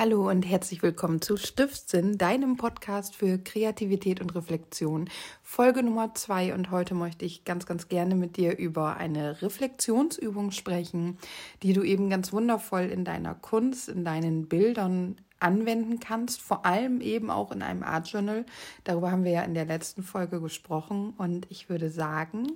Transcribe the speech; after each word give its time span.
Hallo 0.00 0.30
und 0.30 0.44
herzlich 0.44 0.80
willkommen 0.84 1.20
zu 1.20 1.36
Stiftsinn, 1.36 2.18
deinem 2.18 2.56
Podcast 2.56 3.16
für 3.16 3.36
Kreativität 3.36 4.20
und 4.20 4.32
Reflexion. 4.36 5.10
Folge 5.42 5.82
Nummer 5.82 6.14
zwei 6.14 6.54
und 6.54 6.70
heute 6.70 6.94
möchte 6.94 7.24
ich 7.24 7.44
ganz, 7.44 7.66
ganz 7.66 7.88
gerne 7.88 8.14
mit 8.14 8.36
dir 8.36 8.56
über 8.56 8.96
eine 8.96 9.42
Reflexionsübung 9.42 10.52
sprechen, 10.52 11.18
die 11.64 11.72
du 11.72 11.82
eben 11.82 12.10
ganz 12.10 12.32
wundervoll 12.32 12.82
in 12.82 13.04
deiner 13.04 13.34
Kunst, 13.34 13.88
in 13.88 14.04
deinen 14.04 14.46
Bildern 14.46 15.16
anwenden 15.40 15.98
kannst, 15.98 16.42
vor 16.42 16.64
allem 16.64 17.00
eben 17.00 17.28
auch 17.28 17.50
in 17.50 17.60
einem 17.60 17.82
Art 17.82 18.06
Journal. 18.06 18.46
Darüber 18.84 19.10
haben 19.10 19.24
wir 19.24 19.32
ja 19.32 19.42
in 19.42 19.54
der 19.54 19.66
letzten 19.66 20.04
Folge 20.04 20.40
gesprochen 20.40 21.12
und 21.18 21.48
ich 21.50 21.68
würde 21.68 21.90
sagen, 21.90 22.52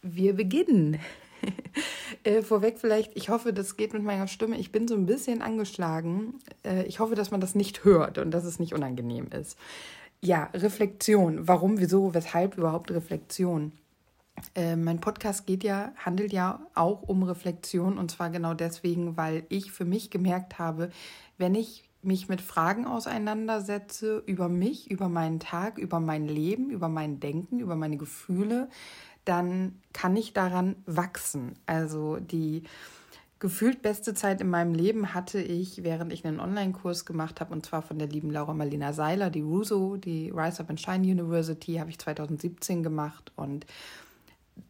wir 0.00 0.34
beginnen. 0.34 0.98
äh, 2.24 2.42
vorweg 2.42 2.78
vielleicht, 2.78 3.16
ich 3.16 3.28
hoffe, 3.28 3.52
das 3.52 3.76
geht 3.76 3.92
mit 3.92 4.02
meiner 4.02 4.28
Stimme. 4.28 4.58
Ich 4.58 4.72
bin 4.72 4.88
so 4.88 4.94
ein 4.94 5.06
bisschen 5.06 5.42
angeschlagen. 5.42 6.34
Äh, 6.64 6.84
ich 6.84 7.00
hoffe, 7.00 7.14
dass 7.14 7.30
man 7.30 7.40
das 7.40 7.54
nicht 7.54 7.84
hört 7.84 8.18
und 8.18 8.30
dass 8.30 8.44
es 8.44 8.58
nicht 8.58 8.74
unangenehm 8.74 9.28
ist. 9.28 9.58
Ja, 10.20 10.50
Reflexion. 10.54 11.46
Warum, 11.46 11.78
wieso, 11.78 12.14
weshalb 12.14 12.56
überhaupt 12.56 12.90
Reflexion? 12.90 13.72
Äh, 14.54 14.76
mein 14.76 15.00
Podcast 15.00 15.46
geht 15.46 15.64
ja, 15.64 15.92
handelt 15.96 16.32
ja 16.32 16.60
auch 16.74 17.02
um 17.02 17.22
Reflexion 17.22 17.98
und 17.98 18.10
zwar 18.10 18.30
genau 18.30 18.54
deswegen, 18.54 19.16
weil 19.16 19.44
ich 19.48 19.72
für 19.72 19.84
mich 19.84 20.10
gemerkt 20.10 20.58
habe, 20.58 20.90
wenn 21.38 21.54
ich 21.54 21.84
mich 22.02 22.28
mit 22.28 22.40
Fragen 22.40 22.86
auseinandersetze 22.86 24.22
über 24.26 24.48
mich, 24.48 24.90
über 24.90 25.08
meinen 25.08 25.40
Tag, 25.40 25.78
über 25.78 26.00
mein 26.00 26.26
Leben, 26.26 26.70
über 26.70 26.88
mein 26.88 27.18
Denken, 27.18 27.58
über 27.58 27.74
meine 27.74 27.96
Gefühle, 27.96 28.68
dann 29.26 29.80
kann 29.92 30.16
ich 30.16 30.32
daran 30.32 30.76
wachsen. 30.86 31.54
Also 31.66 32.16
die 32.16 32.62
gefühlt 33.38 33.82
beste 33.82 34.14
Zeit 34.14 34.40
in 34.40 34.48
meinem 34.48 34.72
Leben 34.72 35.12
hatte 35.12 35.40
ich, 35.40 35.84
während 35.84 36.12
ich 36.12 36.24
einen 36.24 36.40
Online-Kurs 36.40 37.04
gemacht 37.04 37.40
habe, 37.40 37.52
und 37.52 37.66
zwar 37.66 37.82
von 37.82 37.98
der 37.98 38.08
lieben 38.08 38.30
Laura 38.30 38.54
Marlina 38.54 38.92
Seiler, 38.92 39.28
die 39.30 39.42
Russo, 39.42 39.96
die 39.96 40.30
Rise 40.30 40.60
Up 40.60 40.70
and 40.70 40.80
Shine 40.80 41.06
University, 41.06 41.74
habe 41.74 41.90
ich 41.90 41.98
2017 41.98 42.82
gemacht. 42.82 43.32
Und 43.36 43.66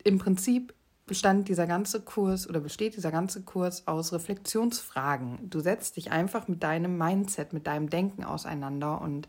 im 0.03 0.19
Prinzip 0.19 0.75
bestand 1.07 1.49
dieser 1.49 1.69
ganze 1.69 2.01
Kurs 2.01 2.49
oder 2.49 2.61
besteht 2.61 2.97
dieser 2.97 3.13
ganze 3.13 3.43
Kurs 3.43 3.87
aus 3.87 4.13
Reflexionsfragen. 4.13 5.49
Du 5.49 5.61
setzt 5.61 5.97
dich 5.97 6.11
einfach 6.11 6.49
mit 6.49 6.65
deinem 6.65 6.99
Mindset, 6.99 7.53
mit 7.53 7.69
deinem 7.69 7.89
Denken 7.89 8.25
auseinander 8.25 9.01
und 9.01 9.29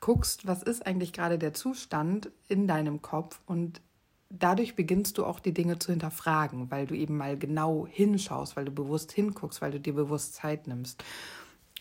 guckst, 0.00 0.46
was 0.46 0.62
ist 0.62 0.86
eigentlich 0.86 1.12
gerade 1.12 1.38
der 1.38 1.52
Zustand 1.52 2.30
in 2.48 2.66
deinem 2.66 3.02
Kopf 3.02 3.40
und 3.44 3.82
dadurch 4.30 4.76
beginnst 4.76 5.18
du 5.18 5.24
auch 5.24 5.40
die 5.40 5.54
Dinge 5.54 5.78
zu 5.78 5.90
hinterfragen, 5.90 6.70
weil 6.70 6.86
du 6.86 6.94
eben 6.94 7.16
mal 7.16 7.38
genau 7.38 7.86
hinschaust, 7.86 8.56
weil 8.56 8.66
du 8.66 8.72
bewusst 8.72 9.12
hinguckst, 9.12 9.62
weil 9.62 9.70
du 9.70 9.80
dir 9.80 9.94
bewusst 9.94 10.34
Zeit 10.34 10.66
nimmst. 10.66 11.02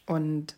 Und 0.06 0.58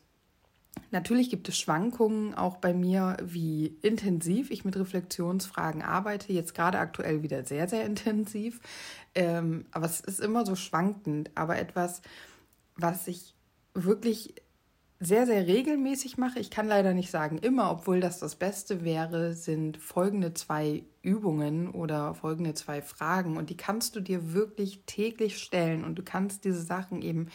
natürlich 0.92 1.30
gibt 1.30 1.50
es 1.50 1.58
Schwankungen 1.58 2.36
auch 2.36 2.58
bei 2.58 2.74
mir, 2.74 3.18
wie 3.24 3.78
intensiv 3.82 4.52
ich 4.52 4.66
mit 4.66 4.78
Reflexionsfragen 4.78 5.82
arbeite. 5.82 6.32
Jetzt 6.32 6.54
gerade 6.54 6.78
aktuell 6.78 7.24
wieder 7.24 7.44
sehr, 7.44 7.68
sehr 7.68 7.86
intensiv. 7.86 8.62
Ähm, 9.16 9.66
aber 9.72 9.88
es 9.88 10.00
ist 10.00 10.20
immer 10.20 10.46
so 10.46 10.56
schwankend. 10.56 11.32
Aber 11.34 11.58
etwas, 11.58 12.04
was 12.76 13.08
ich 13.08 13.34
wirklich 13.74 14.36
sehr, 15.02 15.26
sehr 15.26 15.48
regelmäßig 15.48 16.18
mache, 16.18 16.40
ich 16.40 16.52
kann 16.52 16.68
leider 16.68 16.94
nicht 16.94 17.10
sagen 17.10 17.38
immer, 17.38 17.72
obwohl 17.72 18.02
das 18.02 18.20
das 18.20 18.36
Beste 18.36 18.84
wäre, 18.84 19.34
sind 19.34 19.78
folgende 19.78 20.34
zwei 20.34 20.84
Übungen 21.02 21.70
oder 21.70 22.14
folgende 22.14 22.54
zwei 22.54 22.82
Fragen. 22.82 23.38
Und 23.38 23.50
die 23.50 23.56
kannst 23.56 23.96
du 23.96 24.02
dir 24.02 24.34
wirklich 24.34 24.84
täglich 24.86 25.40
stellen 25.40 25.86
und 25.86 25.96
du 25.96 26.04
kannst 26.04 26.44
diese 26.44 26.62
Sachen 26.62 27.02
eben 27.02 27.30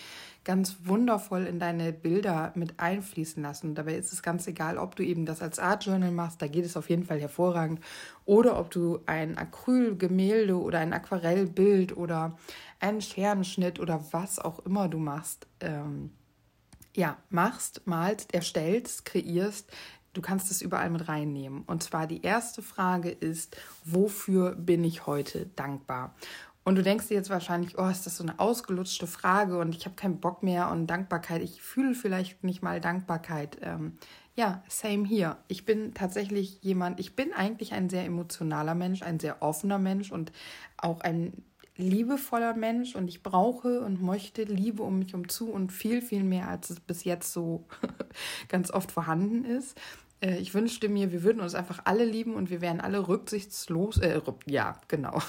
ganz 0.45 0.77
wundervoll 0.85 1.47
in 1.47 1.59
deine 1.59 1.95
Bilder 1.95 2.53
mit 2.55 2.81
einfließen 2.81 3.43
lassen. 3.43 3.71
Und 3.71 3.77
dabei 3.77 3.95
ist 3.95 4.13
es 4.13 4.23
ganz 4.23 4.47
egal, 4.47 4.77
ob 4.77 4.95
du 4.95 5.03
eben 5.03 5.25
das 5.25 5.41
als 5.41 5.59
Art 5.59 5.87
Journal 5.87 6.11
machst, 6.11 6.43
da 6.43 6.49
geht 6.49 6.67
es 6.67 6.77
auf 6.77 6.91
jeden 6.91 7.05
Fall 7.05 7.19
hervorragend, 7.19 7.81
oder 8.27 8.59
ob 8.59 8.71
du 8.71 9.01
ein 9.07 9.39
Acrylgemälde 9.39 10.61
oder 10.61 10.81
ein 10.81 10.93
Aquarellbild 10.93 11.97
oder 11.97 12.37
einen 12.79 13.01
Scherenschnitt 13.01 13.81
oder 13.81 14.05
was 14.11 14.39
auch 14.39 14.59
immer 14.67 14.89
du 14.91 14.99
machst. 14.99 15.47
Ähm, 15.61 16.11
ja, 16.95 17.17
machst, 17.31 17.83
malst, 17.87 18.33
erstellst, 18.35 19.05
kreierst, 19.05 19.71
du 20.13 20.23
kannst 20.23 20.51
es 20.51 20.63
überall 20.63 20.91
mit 20.91 21.09
reinnehmen. 21.09 21.63
Und 21.63 21.83
zwar 21.83 22.07
die 22.07 22.23
erste 22.23 22.63
Frage 22.63 23.11
ist, 23.11 23.57
wofür 23.85 24.55
bin 24.55 24.85
ich 24.85 25.07
heute 25.07 25.47
dankbar? 25.57 26.15
Und 26.65 26.77
du 26.77 26.83
denkst 26.83 27.09
dir 27.09 27.15
jetzt 27.15 27.29
wahrscheinlich, 27.29 27.79
oh, 27.79 27.87
ist 27.87 28.07
das 28.07 28.17
so 28.17 28.25
eine 28.25 28.39
ausgelutschte 28.41 29.07
Frage 29.07 29.59
und 29.59 29.75
ich 29.75 29.85
habe 29.85 29.97
keinen 29.97 30.19
Bock 30.19 30.43
mehr 30.43 30.71
und 30.71 30.87
Dankbarkeit. 30.87 31.43
Ich 31.43 31.61
fühle 31.61 31.95
vielleicht 31.95 32.43
nicht 32.43 32.63
mal 32.63 32.81
Dankbarkeit. 32.81 33.59
Ähm, 33.61 33.99
ja, 34.35 34.63
same 34.67 35.07
hier. 35.07 35.37
Ich 35.47 35.67
bin 35.67 35.93
tatsächlich 35.93 36.63
jemand, 36.63 37.01
ich 37.01 37.15
bin 37.15 37.35
eigentlich 37.35 37.75
ein 37.75 37.91
sehr 37.91 38.05
emotionaler 38.05 38.75
Mensch, 38.75 39.03
ein 39.03 39.21
sehr 39.21 39.43
offener 39.43 39.79
Mensch 39.79 40.11
und 40.11 40.33
auch 40.79 41.01
ein 41.03 41.45
liebevoller 41.77 42.55
Mensch 42.55 42.95
und 42.95 43.09
ich 43.09 43.23
brauche 43.23 43.81
und 43.81 44.01
möchte 44.01 44.45
Liebe 44.45 44.83
um 44.83 44.99
mich 44.99 45.15
um 45.15 45.29
zu 45.29 45.51
und 45.51 45.73
viel, 45.73 46.03
viel 46.03 46.23
mehr, 46.23 46.49
als 46.49 46.71
es 46.71 46.81
bis 46.81 47.05
jetzt 47.05 47.33
so 47.33 47.65
ganz 48.49 48.71
oft 48.71 48.93
vorhanden 48.93 49.45
ist. 49.45 49.77
Äh, 50.21 50.39
ich 50.39 50.55
wünschte 50.55 50.89
mir, 50.89 51.13
wir 51.13 51.23
würden 51.23 51.41
uns 51.41 51.55
einfach 51.55 51.81
alle 51.85 52.05
lieben 52.05 52.35
und 52.35 52.51
wir 52.51 52.61
wären 52.61 52.81
alle 52.81 53.09
rücksichtslos, 53.09 53.99
äh, 53.99 54.21
ja, 54.47 54.81
genau. 54.89 55.21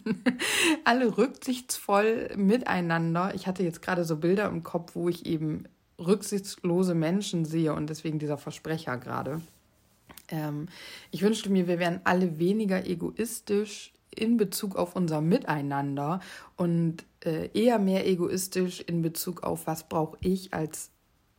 alle 0.84 1.16
rücksichtsvoll 1.16 2.30
miteinander. 2.36 3.34
Ich 3.34 3.46
hatte 3.46 3.62
jetzt 3.62 3.82
gerade 3.82 4.04
so 4.04 4.16
Bilder 4.16 4.48
im 4.48 4.62
Kopf, 4.62 4.94
wo 4.94 5.08
ich 5.08 5.26
eben 5.26 5.64
rücksichtslose 5.98 6.94
Menschen 6.94 7.44
sehe 7.44 7.74
und 7.74 7.88
deswegen 7.88 8.18
dieser 8.18 8.38
Versprecher 8.38 8.96
gerade. 8.98 9.40
Ähm, 10.28 10.68
ich 11.10 11.22
wünschte 11.22 11.50
mir, 11.50 11.66
wir 11.66 11.78
wären 11.78 12.00
alle 12.04 12.38
weniger 12.38 12.86
egoistisch, 12.86 13.92
in 14.14 14.36
Bezug 14.36 14.76
auf 14.76 14.96
unser 14.96 15.20
Miteinander 15.20 16.20
und 16.56 17.04
äh, 17.24 17.48
eher 17.54 17.78
mehr 17.78 18.06
egoistisch 18.06 18.80
in 18.80 19.02
Bezug 19.02 19.42
auf, 19.42 19.66
was 19.66 19.88
brauche 19.88 20.18
ich 20.20 20.54
als 20.54 20.90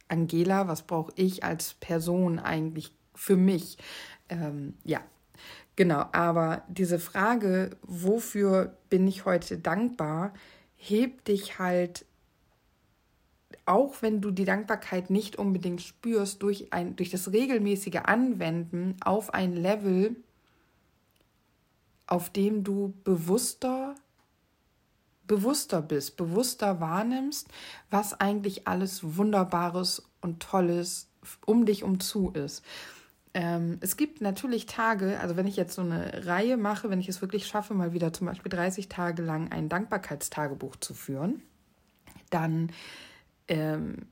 Angela, 0.07 0.67
was 0.67 0.83
brauche 0.83 1.11
ich 1.15 1.43
als 1.43 1.75
Person 1.75 2.39
eigentlich 2.39 2.93
für 3.15 3.37
mich. 3.37 3.77
Ähm, 4.29 4.75
ja, 4.83 5.01
genau. 5.75 6.05
Aber 6.11 6.63
diese 6.67 6.99
Frage, 6.99 7.71
wofür 7.83 8.77
bin 8.89 9.07
ich 9.07 9.25
heute 9.25 9.57
dankbar, 9.57 10.33
hebt 10.75 11.27
dich 11.27 11.59
halt 11.59 12.05
auch 13.65 14.01
wenn 14.01 14.21
du 14.21 14.31
die 14.31 14.45
Dankbarkeit 14.45 15.09
nicht 15.09 15.37
unbedingt 15.37 15.81
spürst, 15.81 16.43
durch, 16.43 16.73
ein, 16.73 16.95
durch 16.95 17.09
das 17.09 17.31
regelmäßige 17.31 18.01
Anwenden 18.03 18.97
auf 19.03 19.33
ein 19.33 19.53
Level, 19.53 20.17
auf 22.07 22.29
dem 22.29 22.63
du 22.63 22.93
bewusster 23.03 23.95
bewusster 25.25 25.81
bist, 25.81 26.17
bewusster 26.17 26.79
wahrnimmst, 26.81 27.47
was 27.89 28.19
eigentlich 28.19 28.67
alles 28.67 29.15
Wunderbares 29.17 30.03
und 30.21 30.41
Tolles 30.41 31.09
um 31.45 31.65
dich 31.65 31.83
umzu 31.83 32.31
ist. 32.31 32.63
Ähm, 33.33 33.77
es 33.81 33.97
gibt 33.97 34.21
natürlich 34.21 34.65
Tage, 34.65 35.19
also 35.19 35.35
wenn 35.35 35.47
ich 35.47 35.55
jetzt 35.55 35.75
so 35.75 35.81
eine 35.81 36.27
Reihe 36.27 36.57
mache, 36.57 36.89
wenn 36.89 36.99
ich 36.99 37.09
es 37.09 37.21
wirklich 37.21 37.47
schaffe, 37.47 37.73
mal 37.73 37.93
wieder 37.93 38.13
zum 38.13 38.27
Beispiel 38.27 38.51
30 38.51 38.89
Tage 38.89 39.23
lang 39.23 39.51
ein 39.51 39.69
Dankbarkeitstagebuch 39.69 40.75
zu 40.75 40.93
führen, 40.93 41.41
dann 42.29 42.71
ähm, 43.47 44.07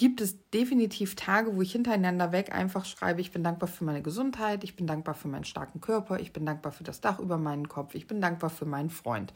gibt 0.00 0.22
es 0.22 0.48
definitiv 0.48 1.14
Tage, 1.14 1.54
wo 1.54 1.60
ich 1.60 1.72
hintereinander 1.72 2.32
weg 2.32 2.54
einfach 2.54 2.86
schreibe, 2.86 3.20
ich 3.20 3.32
bin 3.32 3.44
dankbar 3.44 3.68
für 3.68 3.84
meine 3.84 4.00
Gesundheit, 4.00 4.64
ich 4.64 4.74
bin 4.74 4.86
dankbar 4.86 5.14
für 5.14 5.28
meinen 5.28 5.44
starken 5.44 5.82
Körper, 5.82 6.18
ich 6.18 6.32
bin 6.32 6.46
dankbar 6.46 6.72
für 6.72 6.84
das 6.84 7.02
Dach 7.02 7.18
über 7.18 7.36
meinen 7.36 7.68
Kopf, 7.68 7.94
ich 7.94 8.06
bin 8.06 8.22
dankbar 8.22 8.48
für 8.48 8.64
meinen 8.64 8.88
Freund. 8.88 9.34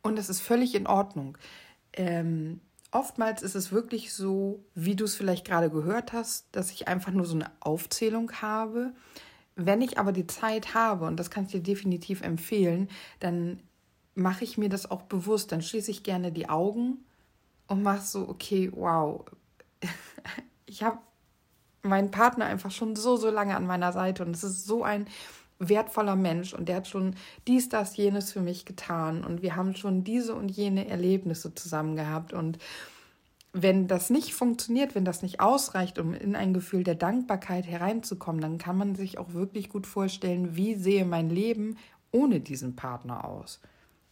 Und 0.00 0.16
das 0.16 0.28
ist 0.28 0.42
völlig 0.42 0.76
in 0.76 0.86
Ordnung. 0.86 1.36
Ähm, 1.92 2.60
oftmals 2.92 3.42
ist 3.42 3.56
es 3.56 3.72
wirklich 3.72 4.12
so, 4.12 4.64
wie 4.76 4.94
du 4.94 5.06
es 5.06 5.16
vielleicht 5.16 5.44
gerade 5.44 5.70
gehört 5.70 6.12
hast, 6.12 6.46
dass 6.52 6.70
ich 6.70 6.86
einfach 6.86 7.10
nur 7.10 7.26
so 7.26 7.34
eine 7.34 7.50
Aufzählung 7.58 8.30
habe. 8.40 8.92
Wenn 9.56 9.82
ich 9.82 9.98
aber 9.98 10.12
die 10.12 10.28
Zeit 10.28 10.74
habe, 10.74 11.06
und 11.06 11.16
das 11.16 11.32
kann 11.32 11.46
ich 11.46 11.50
dir 11.50 11.64
definitiv 11.64 12.22
empfehlen, 12.22 12.88
dann 13.18 13.60
mache 14.14 14.44
ich 14.44 14.56
mir 14.56 14.68
das 14.68 14.88
auch 14.88 15.02
bewusst. 15.02 15.50
Dann 15.50 15.62
schließe 15.62 15.90
ich 15.90 16.04
gerne 16.04 16.30
die 16.30 16.48
Augen 16.48 16.98
und 17.66 17.82
mache 17.82 18.02
so, 18.02 18.28
okay, 18.28 18.70
wow, 18.72 19.24
ich 20.66 20.82
habe 20.82 20.98
meinen 21.82 22.10
Partner 22.10 22.46
einfach 22.46 22.70
schon 22.70 22.96
so, 22.96 23.16
so 23.16 23.30
lange 23.30 23.56
an 23.56 23.66
meiner 23.66 23.92
Seite 23.92 24.24
und 24.24 24.34
es 24.34 24.44
ist 24.44 24.66
so 24.66 24.82
ein 24.82 25.06
wertvoller 25.58 26.16
Mensch 26.16 26.54
und 26.54 26.68
der 26.68 26.76
hat 26.76 26.88
schon 26.88 27.14
dies, 27.46 27.68
das, 27.68 27.96
jenes 27.96 28.32
für 28.32 28.40
mich 28.40 28.64
getan 28.64 29.24
und 29.24 29.42
wir 29.42 29.56
haben 29.56 29.74
schon 29.74 30.04
diese 30.04 30.34
und 30.34 30.50
jene 30.50 30.88
Erlebnisse 30.88 31.54
zusammen 31.54 31.96
gehabt 31.96 32.32
und 32.32 32.58
wenn 33.52 33.88
das 33.88 34.10
nicht 34.10 34.34
funktioniert, 34.34 34.94
wenn 34.94 35.04
das 35.04 35.22
nicht 35.22 35.40
ausreicht, 35.40 35.98
um 35.98 36.14
in 36.14 36.36
ein 36.36 36.52
Gefühl 36.52 36.84
der 36.84 36.94
Dankbarkeit 36.94 37.66
hereinzukommen, 37.66 38.40
dann 38.40 38.58
kann 38.58 38.76
man 38.76 38.94
sich 38.94 39.18
auch 39.18 39.32
wirklich 39.32 39.68
gut 39.68 39.86
vorstellen, 39.86 40.54
wie 40.54 40.74
sehe 40.74 41.04
mein 41.04 41.30
Leben 41.30 41.76
ohne 42.12 42.40
diesen 42.40 42.76
Partner 42.76 43.24
aus. 43.24 43.60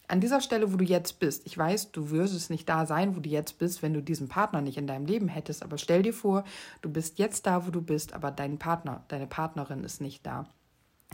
An 0.08 0.20
dieser 0.20 0.40
Stelle, 0.40 0.72
wo 0.72 0.76
du 0.76 0.84
jetzt 0.84 1.18
bist, 1.18 1.46
ich 1.46 1.56
weiß, 1.56 1.92
du 1.92 2.10
würdest 2.10 2.50
nicht 2.50 2.68
da 2.68 2.86
sein, 2.86 3.16
wo 3.16 3.20
du 3.20 3.28
jetzt 3.28 3.58
bist, 3.58 3.82
wenn 3.82 3.94
du 3.94 4.02
diesen 4.02 4.28
Partner 4.28 4.60
nicht 4.60 4.78
in 4.78 4.86
deinem 4.86 5.06
Leben 5.06 5.28
hättest, 5.28 5.62
aber 5.62 5.78
stell 5.78 6.02
dir 6.02 6.14
vor, 6.14 6.44
du 6.82 6.90
bist 6.90 7.18
jetzt 7.18 7.46
da, 7.46 7.66
wo 7.66 7.70
du 7.70 7.82
bist, 7.82 8.12
aber 8.12 8.30
dein 8.30 8.58
Partner, 8.58 9.04
deine 9.08 9.26
Partnerin 9.26 9.84
ist 9.84 10.00
nicht 10.00 10.24
da. 10.26 10.46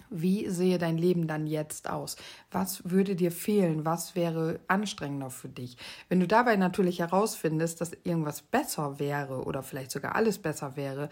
Wie 0.08 0.48
sehe 0.48 0.78
dein 0.78 0.96
Leben 0.96 1.26
dann 1.26 1.46
jetzt 1.46 1.90
aus? 1.90 2.16
Was 2.50 2.88
würde 2.90 3.14
dir 3.14 3.30
fehlen? 3.30 3.84
Was 3.84 4.14
wäre 4.14 4.60
anstrengender 4.66 5.30
für 5.30 5.48
dich? 5.48 5.76
Wenn 6.08 6.20
du 6.20 6.26
dabei 6.26 6.56
natürlich 6.56 7.00
herausfindest, 7.00 7.80
dass 7.80 7.92
irgendwas 8.04 8.42
besser 8.42 8.98
wäre 8.98 9.44
oder 9.44 9.62
vielleicht 9.62 9.90
sogar 9.90 10.14
alles 10.14 10.38
besser 10.38 10.76
wäre, 10.76 11.08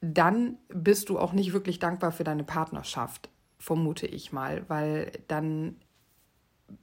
dann 0.00 0.58
bist 0.68 1.08
du 1.08 1.18
auch 1.18 1.32
nicht 1.32 1.52
wirklich 1.52 1.78
dankbar 1.78 2.12
für 2.12 2.24
deine 2.24 2.44
Partnerschaft, 2.44 3.30
vermute 3.58 4.06
ich 4.06 4.32
mal, 4.32 4.64
weil 4.68 5.12
dann 5.28 5.76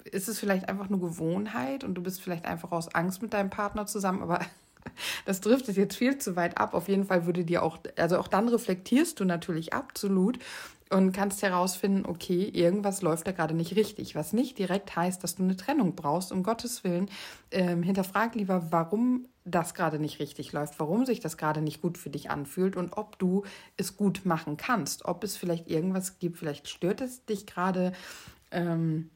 ist 0.06 0.28
es 0.30 0.40
vielleicht 0.40 0.70
einfach 0.70 0.90
nur 0.90 1.00
Gewohnheit 1.00 1.84
und 1.84 1.96
du 1.96 2.02
bist 2.02 2.22
vielleicht 2.22 2.46
einfach 2.46 2.72
aus 2.72 2.94
Angst 2.94 3.22
mit 3.22 3.34
deinem 3.34 3.50
Partner 3.50 3.86
zusammen, 3.86 4.22
aber 4.22 4.40
das 5.26 5.42
driftet 5.42 5.78
jetzt 5.78 5.96
viel 5.96 6.18
zu 6.18 6.36
weit 6.36 6.58
ab. 6.58 6.74
Auf 6.74 6.88
jeden 6.88 7.06
Fall 7.06 7.26
würde 7.26 7.46
dir 7.46 7.64
auch, 7.64 7.80
also 7.98 8.18
auch 8.18 8.28
dann 8.28 8.50
reflektierst 8.50 9.20
du 9.20 9.26
natürlich 9.26 9.74
absolut 9.74 10.40
und 10.90 11.12
kannst 11.12 11.44
herausfinden, 11.44 12.06
okay, 12.08 12.44
irgendwas 12.46 13.02
läuft 13.02 13.28
da 13.28 13.32
gerade 13.32 13.54
nicht 13.54 13.76
richtig, 13.76 14.16
was 14.16 14.34
nicht 14.34 14.58
direkt 14.58 14.96
heißt, 14.96 15.24
dass 15.24 15.36
du 15.36 15.44
eine 15.44 15.56
Trennung 15.56 15.96
brauchst, 15.96 16.32
um 16.32 16.42
Gottes 16.42 16.84
Willen. 16.84 17.10
Ähm, 17.52 17.84
hinterfrag 17.84 18.34
lieber, 18.36 18.72
warum 18.72 19.28
das 19.46 19.74
gerade 19.74 20.00
nicht 20.00 20.20
richtig 20.20 20.52
läuft, 20.52 20.80
warum 20.80 21.06
sich 21.06 21.20
das 21.20 21.38
gerade 21.38 21.62
nicht 21.62 21.82
gut 21.82 21.98
für 21.98 22.10
dich 22.10 22.30
anfühlt 22.30 22.76
und 22.76 22.98
ob 22.98 23.20
du 23.20 23.44
es 23.78 23.98
gut 23.98 24.26
machen 24.26 24.58
kannst, 24.58 25.06
ob 25.06 25.24
es 25.24 25.38
vielleicht 25.38 25.70
irgendwas 25.70 26.20
gibt, 26.20 26.38
vielleicht 26.38 26.68
stört 26.68 27.02
es 27.02 27.26
dich 27.26 27.46
gerade, 27.46 27.94
ähm, 28.52 29.10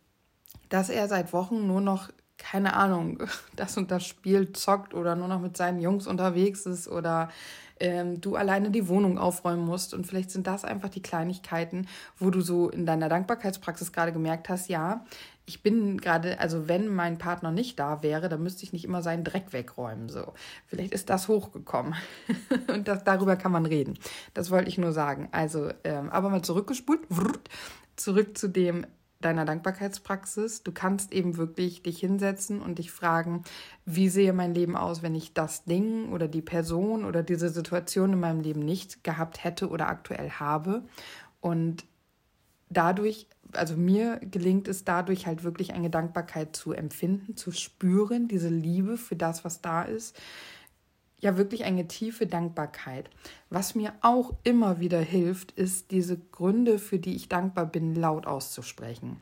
dass 0.74 0.90
er 0.90 1.08
seit 1.08 1.34
Wochen 1.34 1.68
nur 1.68 1.82
noch 1.82 2.10
keine 2.40 2.74
Ahnung, 2.74 3.20
das 3.56 3.78
und 3.78 3.92
das 3.92 4.06
Spiel 4.06 4.54
zockt 4.54 4.96
oder 4.96 5.16
nur 5.16 5.28
noch 5.28 5.40
mit 5.40 5.56
seinen 5.56 5.80
Jungs 5.80 6.08
unterwegs 6.08 6.66
ist 6.66 6.88
oder 6.88 7.30
ähm, 7.80 8.22
du 8.22 8.36
alleine 8.36 8.72
die 8.72 8.88
Wohnung 8.88 9.20
aufräumen 9.20 9.66
musst. 9.66 9.94
Und 9.94 10.08
vielleicht 10.08 10.32
sind 10.32 10.48
das 10.48 10.66
einfach 10.66 10.90
die 10.90 11.02
Kleinigkeiten, 11.02 11.88
wo 12.18 12.32
du 12.32 12.42
so 12.42 12.70
in 12.70 12.88
deiner 12.88 13.08
Dankbarkeitspraxis 13.08 13.92
gerade 13.92 14.12
gemerkt 14.12 14.50
hast, 14.50 14.68
ja, 14.68 15.06
ich 15.46 15.62
bin 15.62 16.00
gerade, 16.00 16.40
also 16.40 16.68
wenn 16.68 16.88
mein 16.88 17.18
Partner 17.20 17.52
nicht 17.52 17.78
da 17.78 18.02
wäre, 18.02 18.28
dann 18.28 18.42
müsste 18.42 18.64
ich 18.64 18.74
nicht 18.74 18.86
immer 18.86 19.04
seinen 19.04 19.24
Dreck 19.24 19.54
wegräumen. 19.54 20.10
So, 20.10 20.34
vielleicht 20.66 20.94
ist 20.94 21.10
das 21.10 21.28
hochgekommen 21.28 21.94
und 22.68 22.88
das, 22.88 23.04
darüber 23.04 23.36
kann 23.36 23.52
man 23.52 23.68
reden. 23.68 24.00
Das 24.34 24.50
wollte 24.50 24.70
ich 24.70 24.78
nur 24.80 24.92
sagen. 24.92 25.28
Also, 25.32 25.70
ähm, 25.84 26.10
aber 26.10 26.30
mal 26.30 26.42
zurückgespult, 26.42 27.02
zurück 27.96 28.38
zu 28.38 28.48
dem 28.48 28.88
deiner 29.26 29.46
Dankbarkeitspraxis. 29.46 30.64
Du 30.64 30.72
kannst 30.72 31.12
eben 31.12 31.38
wirklich 31.38 31.84
dich 31.84 32.00
hinsetzen 32.00 32.62
und 32.62 32.80
dich 32.80 32.92
fragen, 32.92 33.44
wie 33.86 34.10
sehe 34.10 34.34
mein 34.34 34.54
Leben 34.54 34.76
aus, 34.76 35.02
wenn 35.04 35.16
ich 35.16 35.34
das 35.34 35.66
Ding 35.66 36.12
oder 36.12 36.28
die 36.28 36.42
Person 36.42 37.06
oder 37.06 37.24
diese 37.24 37.50
Situation 37.50 38.14
in 38.14 38.20
meinem 38.20 38.42
Leben 38.42 38.62
nicht 38.62 39.04
gehabt 39.04 39.44
hätte 39.44 39.70
oder 39.70 39.88
aktuell 39.88 40.30
habe. 40.32 40.84
Und 41.42 41.86
dadurch, 42.70 43.28
also 43.54 43.76
mir 43.76 44.20
gelingt 44.20 44.68
es 44.68 44.84
dadurch 44.84 45.28
halt 45.28 45.44
wirklich 45.44 45.74
eine 45.74 45.90
Dankbarkeit 45.90 46.56
zu 46.56 46.74
empfinden, 46.74 47.36
zu 47.36 47.52
spüren, 47.52 48.28
diese 48.28 48.50
Liebe 48.50 48.98
für 48.98 49.16
das, 49.16 49.46
was 49.46 49.62
da 49.62 49.84
ist 49.84 50.16
ja 51.24 51.38
wirklich 51.38 51.64
eine 51.64 51.88
tiefe 51.88 52.28
Dankbarkeit. 52.28 53.10
Was 53.50 53.76
mir 53.76 53.94
auch 54.02 54.34
immer 54.44 54.80
wieder 54.80 55.00
hilft, 55.00 55.52
ist 55.54 55.92
diese 55.92 56.18
Gründe, 56.18 56.80
für 56.80 57.00
die 57.00 57.16
ich 57.16 57.30
dankbar 57.30 57.66
bin, 57.66 57.96
laut 57.96 58.28
auszusprechen. 58.28 59.22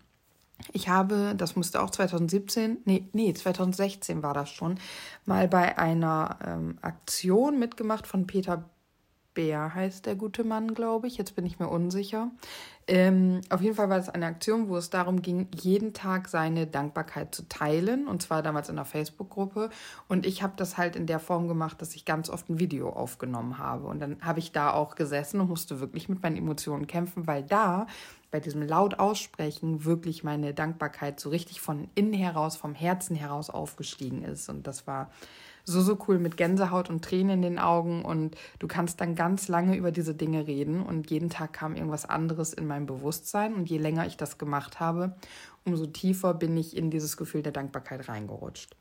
Ich 0.73 0.89
habe, 0.89 1.33
das 1.35 1.55
musste 1.55 1.81
auch 1.81 1.89
2017, 1.89 2.77
nee, 2.85 3.05
nee, 3.13 3.33
2016 3.33 4.21
war 4.21 4.33
das 4.33 4.49
schon, 4.49 4.79
mal 5.25 5.47
bei 5.47 5.77
einer 5.77 6.37
ähm, 6.45 6.77
Aktion 6.81 7.57
mitgemacht 7.57 8.05
von 8.05 8.27
Peter 8.27 8.69
Bär 9.33 9.73
heißt 9.73 10.05
der 10.05 10.15
gute 10.15 10.43
Mann, 10.43 10.73
glaube 10.73 11.07
ich. 11.07 11.17
Jetzt 11.17 11.35
bin 11.35 11.45
ich 11.45 11.59
mir 11.59 11.67
unsicher. 11.67 12.31
Ähm, 12.87 13.41
auf 13.49 13.61
jeden 13.61 13.75
Fall 13.75 13.89
war 13.89 13.97
das 13.97 14.09
eine 14.09 14.25
Aktion, 14.25 14.67
wo 14.67 14.75
es 14.75 14.89
darum 14.89 15.21
ging, 15.21 15.47
jeden 15.53 15.93
Tag 15.93 16.27
seine 16.27 16.67
Dankbarkeit 16.67 17.33
zu 17.33 17.47
teilen. 17.47 18.07
Und 18.07 18.21
zwar 18.21 18.43
damals 18.43 18.69
in 18.69 18.77
einer 18.77 18.85
Facebook-Gruppe. 18.85 19.69
Und 20.07 20.25
ich 20.25 20.43
habe 20.43 20.53
das 20.57 20.77
halt 20.77 20.95
in 20.95 21.05
der 21.07 21.19
Form 21.19 21.47
gemacht, 21.47 21.81
dass 21.81 21.95
ich 21.95 22.05
ganz 22.05 22.29
oft 22.29 22.49
ein 22.49 22.59
Video 22.59 22.89
aufgenommen 22.89 23.57
habe. 23.57 23.87
Und 23.87 23.99
dann 23.99 24.21
habe 24.21 24.39
ich 24.39 24.51
da 24.51 24.73
auch 24.73 24.95
gesessen 24.95 25.39
und 25.39 25.49
musste 25.49 25.79
wirklich 25.79 26.09
mit 26.09 26.21
meinen 26.21 26.37
Emotionen 26.37 26.87
kämpfen, 26.87 27.27
weil 27.27 27.43
da 27.43 27.87
bei 28.31 28.39
diesem 28.39 28.61
laut 28.61 28.97
aussprechen 28.97 29.85
wirklich 29.85 30.23
meine 30.23 30.53
Dankbarkeit 30.53 31.19
so 31.19 31.29
richtig 31.29 31.61
von 31.61 31.89
innen 31.95 32.13
heraus, 32.13 32.55
vom 32.55 32.73
Herzen 32.73 33.15
heraus 33.15 33.49
aufgestiegen 33.49 34.23
ist. 34.23 34.49
Und 34.49 34.67
das 34.67 34.87
war 34.87 35.11
so, 35.63 35.81
so 35.81 35.97
cool 36.07 36.19
mit 36.19 36.37
Gänsehaut 36.37 36.89
und 36.89 37.03
Tränen 37.03 37.31
in 37.31 37.41
den 37.41 37.59
Augen 37.59 38.03
und 38.03 38.35
du 38.59 38.67
kannst 38.67 39.01
dann 39.01 39.15
ganz 39.15 39.47
lange 39.47 39.75
über 39.75 39.91
diese 39.91 40.15
Dinge 40.15 40.47
reden 40.47 40.81
und 40.81 41.09
jeden 41.11 41.29
Tag 41.29 41.53
kam 41.53 41.75
irgendwas 41.75 42.05
anderes 42.05 42.53
in 42.53 42.67
meinem 42.67 42.85
Bewusstsein 42.85 43.53
und 43.53 43.69
je 43.69 43.77
länger 43.77 44.05
ich 44.05 44.17
das 44.17 44.37
gemacht 44.37 44.79
habe, 44.79 45.15
umso 45.65 45.85
tiefer 45.85 46.33
bin 46.33 46.57
ich 46.57 46.75
in 46.75 46.89
dieses 46.91 47.17
Gefühl 47.17 47.43
der 47.43 47.51
Dankbarkeit 47.51 48.07
reingerutscht. 48.07 48.75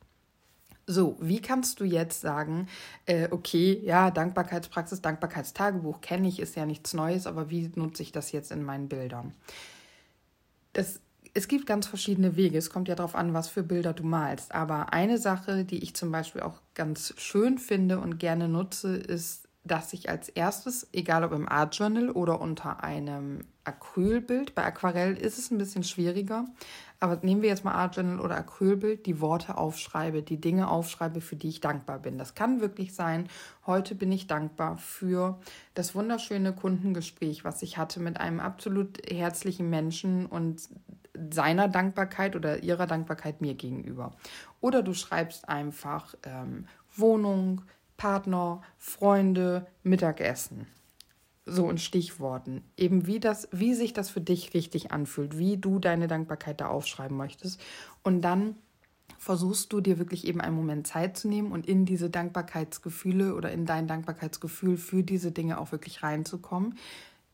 So, 0.86 1.16
wie 1.20 1.40
kannst 1.40 1.78
du 1.78 1.84
jetzt 1.84 2.20
sagen, 2.20 2.66
äh, 3.06 3.28
okay, 3.30 3.80
ja, 3.84 4.10
Dankbarkeitspraxis, 4.10 5.00
Dankbarkeitstagebuch 5.00 6.00
kenne 6.00 6.26
ich, 6.26 6.40
ist 6.40 6.56
ja 6.56 6.66
nichts 6.66 6.94
Neues, 6.94 7.28
aber 7.28 7.48
wie 7.48 7.70
nutze 7.76 8.02
ich 8.02 8.10
das 8.10 8.32
jetzt 8.32 8.50
in 8.50 8.64
meinen 8.64 8.88
Bildern? 8.88 9.34
Das 10.72 11.00
es 11.34 11.48
gibt 11.48 11.66
ganz 11.66 11.86
verschiedene 11.86 12.36
Wege. 12.36 12.58
Es 12.58 12.70
kommt 12.70 12.88
ja 12.88 12.94
darauf 12.94 13.14
an, 13.14 13.34
was 13.34 13.48
für 13.48 13.62
Bilder 13.62 13.92
du 13.92 14.04
malst. 14.04 14.54
Aber 14.54 14.92
eine 14.92 15.18
Sache, 15.18 15.64
die 15.64 15.82
ich 15.82 15.94
zum 15.94 16.10
Beispiel 16.10 16.42
auch 16.42 16.60
ganz 16.74 17.14
schön 17.18 17.58
finde 17.58 18.00
und 18.00 18.18
gerne 18.18 18.48
nutze, 18.48 18.96
ist, 18.96 19.48
dass 19.62 19.92
ich 19.92 20.08
als 20.08 20.28
erstes, 20.28 20.88
egal 20.92 21.22
ob 21.22 21.32
im 21.32 21.48
Art 21.48 21.76
Journal 21.76 22.10
oder 22.10 22.40
unter 22.40 22.82
einem 22.82 23.44
Acrylbild, 23.64 24.54
bei 24.54 24.64
Aquarell 24.64 25.16
ist 25.16 25.38
es 25.38 25.50
ein 25.50 25.58
bisschen 25.58 25.84
schwieriger, 25.84 26.46
aber 26.98 27.18
nehmen 27.22 27.42
wir 27.42 27.50
jetzt 27.50 27.64
mal 27.64 27.74
Art 27.74 27.96
Journal 27.96 28.20
oder 28.20 28.36
Acrylbild, 28.36 29.04
die 29.04 29.20
Worte 29.20 29.58
aufschreibe, 29.58 30.22
die 30.22 30.40
Dinge 30.40 30.70
aufschreibe, 30.70 31.20
für 31.20 31.36
die 31.36 31.50
ich 31.50 31.60
dankbar 31.60 31.98
bin. 31.98 32.16
Das 32.16 32.34
kann 32.34 32.62
wirklich 32.62 32.94
sein, 32.94 33.28
heute 33.66 33.94
bin 33.94 34.10
ich 34.12 34.26
dankbar 34.26 34.78
für 34.78 35.38
das 35.74 35.94
wunderschöne 35.94 36.54
Kundengespräch, 36.54 37.44
was 37.44 37.62
ich 37.62 37.76
hatte 37.76 38.00
mit 38.00 38.18
einem 38.18 38.40
absolut 38.40 38.98
herzlichen 39.10 39.68
Menschen 39.68 40.24
und 40.24 40.68
seiner 41.30 41.68
Dankbarkeit 41.68 42.34
oder 42.34 42.62
ihrer 42.62 42.86
Dankbarkeit 42.86 43.42
mir 43.42 43.54
gegenüber. 43.54 44.12
Oder 44.60 44.82
du 44.82 44.94
schreibst 44.94 45.48
einfach 45.48 46.14
ähm, 46.22 46.66
Wohnung, 46.96 47.62
Partner, 48.00 48.62
Freunde, 48.78 49.66
Mittagessen 49.82 50.66
so 51.44 51.68
in 51.68 51.76
Stichworten, 51.76 52.62
eben 52.78 53.06
wie 53.06 53.20
das, 53.20 53.46
wie 53.52 53.74
sich 53.74 53.92
das 53.92 54.08
für 54.08 54.22
dich 54.22 54.54
richtig 54.54 54.90
anfühlt, 54.90 55.36
wie 55.36 55.58
du 55.58 55.78
deine 55.78 56.08
Dankbarkeit 56.08 56.62
da 56.62 56.68
aufschreiben 56.68 57.14
möchtest. 57.14 57.60
Und 58.02 58.22
dann 58.22 58.54
versuchst 59.18 59.70
du 59.74 59.82
dir 59.82 59.98
wirklich 59.98 60.26
eben 60.26 60.40
einen 60.40 60.56
Moment 60.56 60.86
Zeit 60.86 61.18
zu 61.18 61.28
nehmen 61.28 61.52
und 61.52 61.66
in 61.66 61.84
diese 61.84 62.08
Dankbarkeitsgefühle 62.08 63.34
oder 63.34 63.52
in 63.52 63.66
dein 63.66 63.86
Dankbarkeitsgefühl 63.86 64.78
für 64.78 65.02
diese 65.02 65.30
Dinge 65.30 65.58
auch 65.60 65.70
wirklich 65.70 66.02
reinzukommen. 66.02 66.78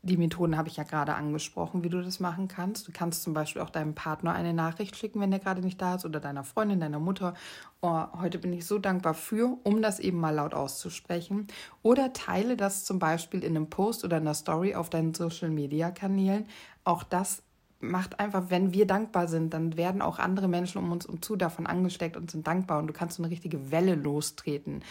Die 0.06 0.16
Methoden 0.16 0.56
habe 0.56 0.68
ich 0.68 0.76
ja 0.76 0.84
gerade 0.84 1.16
angesprochen, 1.16 1.82
wie 1.82 1.88
du 1.88 2.00
das 2.00 2.20
machen 2.20 2.46
kannst. 2.46 2.86
Du 2.86 2.92
kannst 2.92 3.24
zum 3.24 3.34
Beispiel 3.34 3.60
auch 3.60 3.70
deinem 3.70 3.96
Partner 3.96 4.34
eine 4.34 4.54
Nachricht 4.54 4.94
schicken, 4.94 5.20
wenn 5.20 5.32
der 5.32 5.40
gerade 5.40 5.62
nicht 5.62 5.82
da 5.82 5.96
ist, 5.96 6.04
oder 6.04 6.20
deiner 6.20 6.44
Freundin, 6.44 6.78
deiner 6.78 7.00
Mutter. 7.00 7.34
Oh, 7.80 8.04
heute 8.20 8.38
bin 8.38 8.52
ich 8.52 8.66
so 8.66 8.78
dankbar 8.78 9.14
für, 9.14 9.58
um 9.64 9.82
das 9.82 9.98
eben 9.98 10.18
mal 10.18 10.30
laut 10.32 10.54
auszusprechen. 10.54 11.48
Oder 11.82 12.12
teile 12.12 12.56
das 12.56 12.84
zum 12.84 13.00
Beispiel 13.00 13.42
in 13.42 13.56
einem 13.56 13.68
Post 13.68 14.04
oder 14.04 14.18
einer 14.18 14.34
Story 14.34 14.76
auf 14.76 14.90
deinen 14.90 15.12
Social 15.12 15.50
Media 15.50 15.90
Kanälen. 15.90 16.46
Auch 16.84 17.02
das 17.02 17.42
macht 17.80 18.20
einfach, 18.20 18.44
wenn 18.48 18.72
wir 18.72 18.86
dankbar 18.86 19.26
sind, 19.26 19.54
dann 19.54 19.76
werden 19.76 20.02
auch 20.02 20.20
andere 20.20 20.46
Menschen 20.46 20.78
um 20.78 20.92
uns 20.92 21.04
umzu 21.04 21.34
davon 21.34 21.66
angesteckt 21.66 22.16
und 22.16 22.30
sind 22.30 22.46
dankbar 22.46 22.78
und 22.78 22.86
du 22.86 22.92
kannst 22.92 23.16
so 23.16 23.24
eine 23.24 23.32
richtige 23.32 23.72
Welle 23.72 23.96
lostreten. 23.96 24.84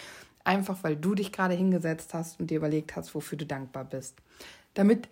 Einfach 0.43 0.83
weil 0.83 0.97
du 0.97 1.15
dich 1.15 1.31
gerade 1.31 1.53
hingesetzt 1.53 2.13
hast 2.13 2.41
und 2.41 2.51
dir 2.51 2.57
überlegt 2.57 2.97
hast, 2.97 3.15
wofür 3.15 3.37
du 3.37 3.45
dankbar 3.45 3.85
bist 3.85 4.21
damit 4.75 5.09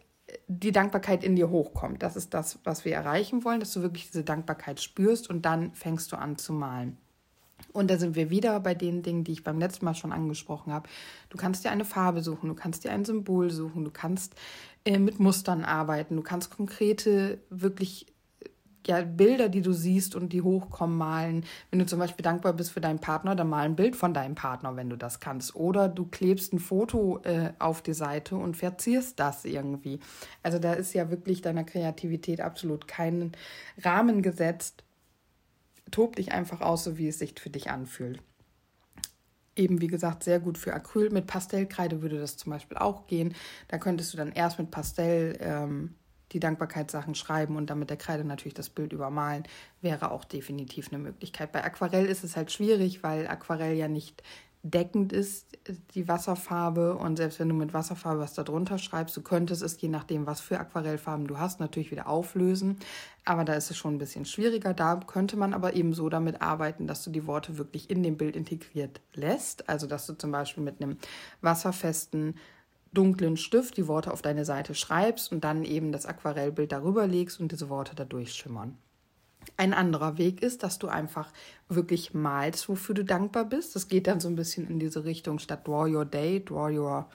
die 0.47 0.71
Dankbarkeit 0.71 1.23
in 1.23 1.35
dir 1.35 1.49
hochkommt. 1.49 2.01
Das 2.01 2.15
ist 2.15 2.33
das, 2.33 2.59
was 2.63 2.85
wir 2.85 2.93
erreichen 2.93 3.43
wollen, 3.43 3.59
dass 3.59 3.73
du 3.73 3.81
wirklich 3.81 4.07
diese 4.07 4.23
Dankbarkeit 4.23 4.81
spürst 4.81 5.29
und 5.29 5.43
dann 5.43 5.73
fängst 5.73 6.11
du 6.11 6.15
an 6.15 6.37
zu 6.37 6.53
malen. 6.53 6.97
Und 7.71 7.89
da 7.89 7.97
sind 7.97 8.15
wir 8.15 8.29
wieder 8.29 8.59
bei 8.59 8.75
den 8.75 9.03
Dingen, 9.03 9.23
die 9.23 9.31
ich 9.31 9.43
beim 9.43 9.59
letzten 9.59 9.85
Mal 9.85 9.95
schon 9.95 10.11
angesprochen 10.11 10.71
habe. 10.71 10.89
Du 11.29 11.37
kannst 11.37 11.63
dir 11.63 11.71
eine 11.71 11.85
Farbe 11.85 12.21
suchen, 12.21 12.49
du 12.49 12.55
kannst 12.55 12.83
dir 12.83 12.91
ein 12.91 13.05
Symbol 13.05 13.49
suchen, 13.51 13.83
du 13.83 13.91
kannst 13.91 14.35
äh, 14.85 14.99
mit 14.99 15.19
Mustern 15.19 15.63
arbeiten, 15.63 16.15
du 16.15 16.21
kannst 16.21 16.55
konkrete, 16.55 17.39
wirklich 17.49 18.12
ja, 18.87 19.01
Bilder, 19.01 19.49
die 19.49 19.61
du 19.61 19.71
siehst 19.73 20.15
und 20.15 20.33
die 20.33 20.41
hochkommen, 20.41 20.97
malen. 20.97 21.45
Wenn 21.69 21.79
du 21.79 21.85
zum 21.85 21.99
Beispiel 21.99 22.23
dankbar 22.23 22.53
bist 22.53 22.71
für 22.71 22.81
deinen 22.81 22.99
Partner, 22.99 23.35
dann 23.35 23.49
mal 23.49 23.65
ein 23.65 23.75
Bild 23.75 23.95
von 23.95 24.13
deinem 24.13 24.35
Partner, 24.35 24.75
wenn 24.75 24.89
du 24.89 24.97
das 24.97 25.19
kannst. 25.19 25.55
Oder 25.55 25.87
du 25.89 26.05
klebst 26.05 26.53
ein 26.53 26.59
Foto 26.59 27.19
äh, 27.23 27.53
auf 27.59 27.81
die 27.81 27.93
Seite 27.93 28.35
und 28.35 28.57
verzierst 28.57 29.19
das 29.19 29.45
irgendwie. 29.45 29.99
Also 30.41 30.59
da 30.59 30.73
ist 30.73 30.93
ja 30.93 31.09
wirklich 31.09 31.41
deiner 31.41 31.63
Kreativität 31.63 32.41
absolut 32.41 32.87
keinen 32.87 33.31
Rahmen 33.83 34.21
gesetzt. 34.21 34.83
tob 35.91 36.15
dich 36.15 36.31
einfach 36.31 36.61
aus, 36.61 36.83
so 36.83 36.97
wie 36.97 37.07
es 37.07 37.19
sich 37.19 37.39
für 37.39 37.49
dich 37.49 37.69
anfühlt. 37.69 38.21
Eben 39.55 39.81
wie 39.81 39.87
gesagt, 39.87 40.23
sehr 40.23 40.39
gut 40.39 40.57
für 40.57 40.73
Acryl. 40.73 41.11
Mit 41.11 41.27
Pastellkreide 41.27 42.01
würde 42.01 42.19
das 42.19 42.37
zum 42.37 42.51
Beispiel 42.51 42.77
auch 42.77 43.05
gehen. 43.07 43.35
Da 43.67 43.77
könntest 43.77 44.11
du 44.13 44.17
dann 44.17 44.31
erst 44.31 44.57
mit 44.57 44.71
Pastell 44.71 45.37
ähm, 45.39 45.95
die 46.33 46.39
Dankbarkeitssachen 46.39 47.15
schreiben 47.15 47.55
und 47.55 47.69
dann 47.69 47.79
mit 47.79 47.89
der 47.89 47.97
Kreide 47.97 48.25
natürlich 48.25 48.53
das 48.53 48.69
Bild 48.69 48.91
übermalen, 48.91 49.43
wäre 49.81 50.11
auch 50.11 50.25
definitiv 50.25 50.89
eine 50.91 51.01
Möglichkeit. 51.01 51.51
Bei 51.51 51.63
Aquarell 51.63 52.05
ist 52.05 52.23
es 52.23 52.35
halt 52.35 52.51
schwierig, 52.51 53.03
weil 53.03 53.27
Aquarell 53.27 53.75
ja 53.75 53.87
nicht 53.87 54.23
deckend 54.63 55.11
ist, 55.11 55.57
die 55.93 56.07
Wasserfarbe. 56.07 56.95
Und 56.95 57.17
selbst 57.17 57.39
wenn 57.39 57.49
du 57.49 57.55
mit 57.55 57.73
Wasserfarbe 57.73 58.21
was 58.21 58.33
darunter 58.33 58.77
schreibst, 58.77 59.15
du 59.15 59.21
könntest 59.21 59.61
es, 59.61 59.79
je 59.79 59.89
nachdem, 59.89 60.25
was 60.25 60.39
für 60.39 60.59
Aquarellfarben 60.59 61.27
du 61.27 61.37
hast, 61.37 61.59
natürlich 61.59 61.91
wieder 61.91 62.07
auflösen. 62.07 62.77
Aber 63.25 63.43
da 63.43 63.53
ist 63.53 63.69
es 63.69 63.77
schon 63.77 63.95
ein 63.95 63.99
bisschen 63.99 64.25
schwieriger. 64.25 64.73
Da 64.73 64.95
könnte 64.95 65.35
man 65.35 65.53
aber 65.53 65.73
eben 65.73 65.93
so 65.93 66.07
damit 66.07 66.41
arbeiten, 66.41 66.87
dass 66.87 67.03
du 67.03 67.11
die 67.11 67.27
Worte 67.27 67.57
wirklich 67.57 67.89
in 67.89 68.03
dem 68.03 68.17
Bild 68.17 68.37
integriert 68.37 69.01
lässt. 69.13 69.67
Also, 69.69 69.85
dass 69.85 70.07
du 70.07 70.13
zum 70.13 70.31
Beispiel 70.31 70.63
mit 70.63 70.81
einem 70.81 70.97
wasserfesten 71.41 72.35
dunklen 72.93 73.37
Stift 73.37 73.77
die 73.77 73.87
Worte 73.87 74.11
auf 74.11 74.21
deine 74.21 74.45
Seite 74.45 74.75
schreibst 74.75 75.31
und 75.31 75.43
dann 75.43 75.63
eben 75.63 75.91
das 75.91 76.05
Aquarellbild 76.05 76.71
darüber 76.71 77.07
legst 77.07 77.39
und 77.39 77.51
diese 77.51 77.69
Worte 77.69 77.93
dadurch 77.95 78.33
schimmern. 78.33 78.77
Ein 79.57 79.73
anderer 79.73 80.17
Weg 80.17 80.41
ist, 80.41 80.63
dass 80.63 80.79
du 80.79 80.87
einfach 80.87 81.31
wirklich 81.67 82.13
malst, 82.13 82.69
wofür 82.69 82.95
du 82.95 83.03
dankbar 83.03 83.45
bist. 83.45 83.75
Das 83.75 83.87
geht 83.87 84.07
dann 84.07 84.19
so 84.19 84.29
ein 84.29 84.35
bisschen 84.35 84.69
in 84.69 84.79
diese 84.79 85.03
Richtung 85.03 85.39
statt 85.39 85.67
Draw 85.67 85.93
Your 85.93 86.05
Day, 86.05 86.43
Draw 86.43 86.71
Your 86.77 87.09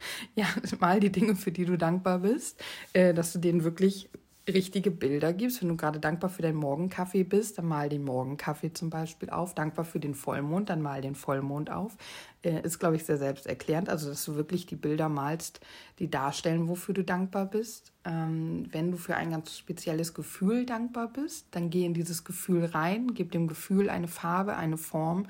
ja, 0.34 0.46
mal 0.78 1.00
die 1.00 1.12
Dinge, 1.12 1.36
für 1.36 1.52
die 1.52 1.64
du 1.64 1.76
dankbar 1.76 2.20
bist, 2.20 2.62
äh, 2.92 3.12
dass 3.14 3.32
du 3.32 3.38
denen 3.38 3.64
wirklich 3.64 4.08
richtige 4.48 4.90
Bilder 4.90 5.32
gibst. 5.32 5.60
Wenn 5.60 5.68
du 5.68 5.76
gerade 5.76 6.00
dankbar 6.00 6.30
für 6.30 6.42
deinen 6.42 6.56
Morgenkaffee 6.56 7.24
bist, 7.24 7.58
dann 7.58 7.66
mal 7.66 7.88
den 7.88 8.04
Morgenkaffee 8.04 8.72
zum 8.72 8.90
Beispiel 8.90 9.30
auf. 9.30 9.54
Dankbar 9.54 9.84
für 9.84 10.00
den 10.00 10.14
Vollmond, 10.14 10.70
dann 10.70 10.82
mal 10.82 11.00
den 11.02 11.14
Vollmond 11.14 11.70
auf. 11.70 11.96
Äh, 12.42 12.62
ist, 12.62 12.78
glaube 12.78 12.96
ich, 12.96 13.04
sehr 13.04 13.18
selbsterklärend. 13.18 13.88
Also, 13.88 14.08
dass 14.08 14.24
du 14.24 14.34
wirklich 14.34 14.66
die 14.66 14.76
Bilder 14.76 15.08
malst, 15.08 15.60
die 15.98 16.10
darstellen, 16.10 16.68
wofür 16.68 16.94
du 16.94 17.04
dankbar 17.04 17.46
bist. 17.46 17.92
Ähm, 18.04 18.66
wenn 18.70 18.90
du 18.90 18.96
für 18.96 19.16
ein 19.16 19.30
ganz 19.30 19.56
spezielles 19.56 20.14
Gefühl 20.14 20.66
dankbar 20.66 21.08
bist, 21.12 21.46
dann 21.50 21.70
geh 21.70 21.84
in 21.84 21.94
dieses 21.94 22.24
Gefühl 22.24 22.64
rein, 22.64 23.14
gib 23.14 23.32
dem 23.32 23.46
Gefühl 23.46 23.90
eine 23.90 24.08
Farbe, 24.08 24.56
eine 24.56 24.78
Form 24.78 25.26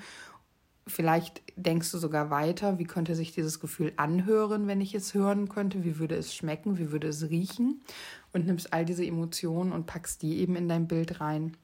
Vielleicht 0.90 1.43
denkst 1.57 1.93
du 1.93 1.99
sogar 1.99 2.31
weiter, 2.31 2.79
wie 2.79 2.85
könnte 2.85 3.14
sich 3.14 3.33
dieses 3.33 3.61
Gefühl 3.61 3.93
anhören, 3.97 4.67
wenn 4.67 4.81
ich 4.81 4.95
es 4.95 5.14
hören 5.14 5.49
könnte, 5.49 5.85
wie 5.85 5.99
würde 5.99 6.17
es 6.17 6.35
schmecken, 6.35 6.79
wie 6.79 6.90
würde 6.90 7.09
es 7.09 7.31
riechen 7.31 7.83
und 8.32 8.46
nimmst 8.46 8.72
all 8.72 8.84
diese 8.84 9.04
Emotionen 9.04 9.72
und 9.72 9.87
packst 9.87 10.22
die 10.22 10.38
eben 10.38 10.56
in 10.56 10.68
dein 10.68 10.88
Bild 10.88 11.20
rein, 11.20 11.56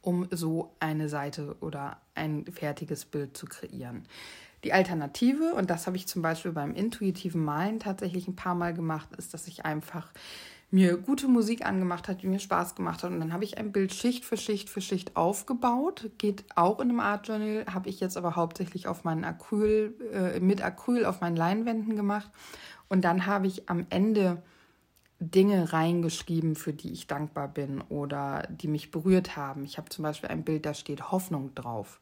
um 0.00 0.26
so 0.30 0.74
eine 0.80 1.08
Seite 1.08 1.56
oder 1.60 2.00
ein 2.14 2.44
fertiges 2.46 3.04
Bild 3.04 3.36
zu 3.36 3.46
kreieren. 3.46 4.06
Die 4.64 4.72
Alternative, 4.72 5.54
und 5.54 5.70
das 5.70 5.86
habe 5.86 5.96
ich 5.96 6.06
zum 6.06 6.20
Beispiel 6.20 6.52
beim 6.52 6.74
intuitiven 6.74 7.42
Malen 7.42 7.80
tatsächlich 7.80 8.28
ein 8.28 8.36
paar 8.36 8.54
Mal 8.54 8.74
gemacht, 8.74 9.08
ist, 9.16 9.32
dass 9.32 9.48
ich 9.48 9.64
einfach 9.64 10.12
mir 10.70 10.96
gute 10.98 11.26
Musik 11.26 11.66
angemacht 11.66 12.08
hat, 12.08 12.22
die 12.22 12.28
mir 12.28 12.38
Spaß 12.38 12.74
gemacht 12.74 13.02
hat. 13.02 13.10
Und 13.10 13.20
dann 13.20 13.32
habe 13.32 13.44
ich 13.44 13.58
ein 13.58 13.72
Bild 13.72 13.92
Schicht 13.92 14.24
für 14.24 14.36
Schicht 14.36 14.68
für 14.68 14.80
Schicht 14.80 15.16
aufgebaut. 15.16 16.10
Geht 16.18 16.44
auch 16.54 16.78
in 16.78 16.90
einem 16.90 17.00
Art 17.00 17.26
Journal, 17.26 17.64
habe 17.72 17.88
ich 17.88 18.00
jetzt 18.00 18.16
aber 18.16 18.36
hauptsächlich 18.36 18.86
auf 18.86 19.02
meinen 19.02 19.24
Acryl, 19.24 19.94
äh, 20.12 20.40
mit 20.40 20.62
Acryl 20.62 21.06
auf 21.06 21.20
meinen 21.20 21.36
Leinwänden 21.36 21.96
gemacht. 21.96 22.30
Und 22.88 23.02
dann 23.04 23.26
habe 23.26 23.46
ich 23.46 23.68
am 23.68 23.86
Ende 23.90 24.42
Dinge 25.20 25.72
reingeschrieben, 25.72 26.56
für 26.56 26.72
die 26.72 26.92
ich 26.92 27.06
dankbar 27.06 27.48
bin 27.48 27.82
oder 27.82 28.48
die 28.50 28.68
mich 28.68 28.90
berührt 28.90 29.36
haben. 29.36 29.64
Ich 29.64 29.78
habe 29.78 29.88
zum 29.90 30.02
Beispiel 30.02 30.30
ein 30.30 30.44
Bild, 30.44 30.66
da 30.66 30.74
steht 30.74 31.12
Hoffnung 31.12 31.54
drauf. 31.54 32.00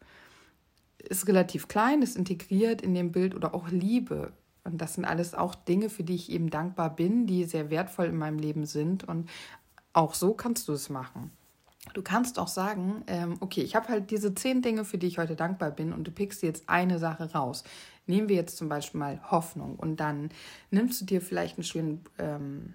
Ist 0.99 1.29
relativ 1.29 1.69
klein, 1.69 2.03
ist 2.03 2.17
integriert 2.17 2.81
in 2.81 2.95
dem 2.95 3.13
Bild 3.13 3.35
oder 3.35 3.55
auch 3.55 3.69
Liebe 3.69 4.33
und 4.69 4.79
das 4.79 4.95
sind 4.95 5.05
alles 5.05 5.35
auch 5.35 5.55
Dinge, 5.55 5.89
für 5.89 6.05
die 6.05 6.15
ich 6.15 6.31
eben 6.31 6.51
dankbar 6.51 6.95
bin, 6.95 7.27
die 7.27 7.45
sehr 7.45 7.71
wertvoll 7.71 8.07
in 8.07 8.19
meinem 8.19 8.39
Leben 8.39 8.67
sind. 8.67 9.05
Und 9.05 9.29
auch 9.93 10.15
so 10.15 10.35
kannst 10.35 10.69
du 10.69 10.73
es 10.73 10.91
machen. 10.91 11.31
Du 11.95 12.03
kannst 12.03 12.39
auch 12.39 12.49
sagen, 12.49 13.03
ähm, 13.07 13.37
okay, 13.41 13.63
ich 13.63 13.75
habe 13.75 13.89
halt 13.89 14.11
diese 14.11 14.35
zehn 14.35 14.61
Dinge, 14.61 14.85
für 14.85 14.99
die 14.99 15.07
ich 15.07 15.19
heute 15.19 15.37
dankbar 15.37 15.71
bin, 15.71 15.93
und 15.93 16.05
du 16.05 16.11
pickst 16.11 16.43
jetzt 16.43 16.69
eine 16.69 16.99
Sache 16.99 17.33
raus. 17.33 17.65
Nehmen 18.07 18.29
wir 18.29 18.37
jetzt 18.37 18.59
zum 18.59 18.69
Beispiel 18.69 18.99
mal 18.99 19.21
Hoffnung 19.31 19.77
und 19.77 19.97
dann 19.97 20.31
nimmst 20.71 21.01
du 21.01 21.07
dir 21.07 21.23
vielleicht 21.23 21.57
einen 21.57 21.65
schönen, 21.65 22.05
ähm, 22.19 22.75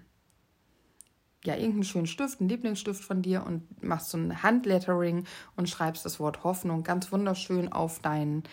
ja, 1.44 1.54
irgendeinen 1.54 1.84
schönen 1.84 2.06
Stift, 2.06 2.40
einen 2.40 2.48
Lieblingsstift 2.48 3.04
von 3.04 3.22
dir 3.22 3.44
und 3.44 3.82
machst 3.82 4.10
so 4.10 4.18
ein 4.18 4.42
Handlettering 4.42 5.24
und 5.56 5.68
schreibst 5.68 6.04
das 6.04 6.18
Wort 6.20 6.44
Hoffnung 6.44 6.82
ganz 6.82 7.12
wunderschön 7.12 7.72
auf 7.72 7.98
deinen 8.00 8.44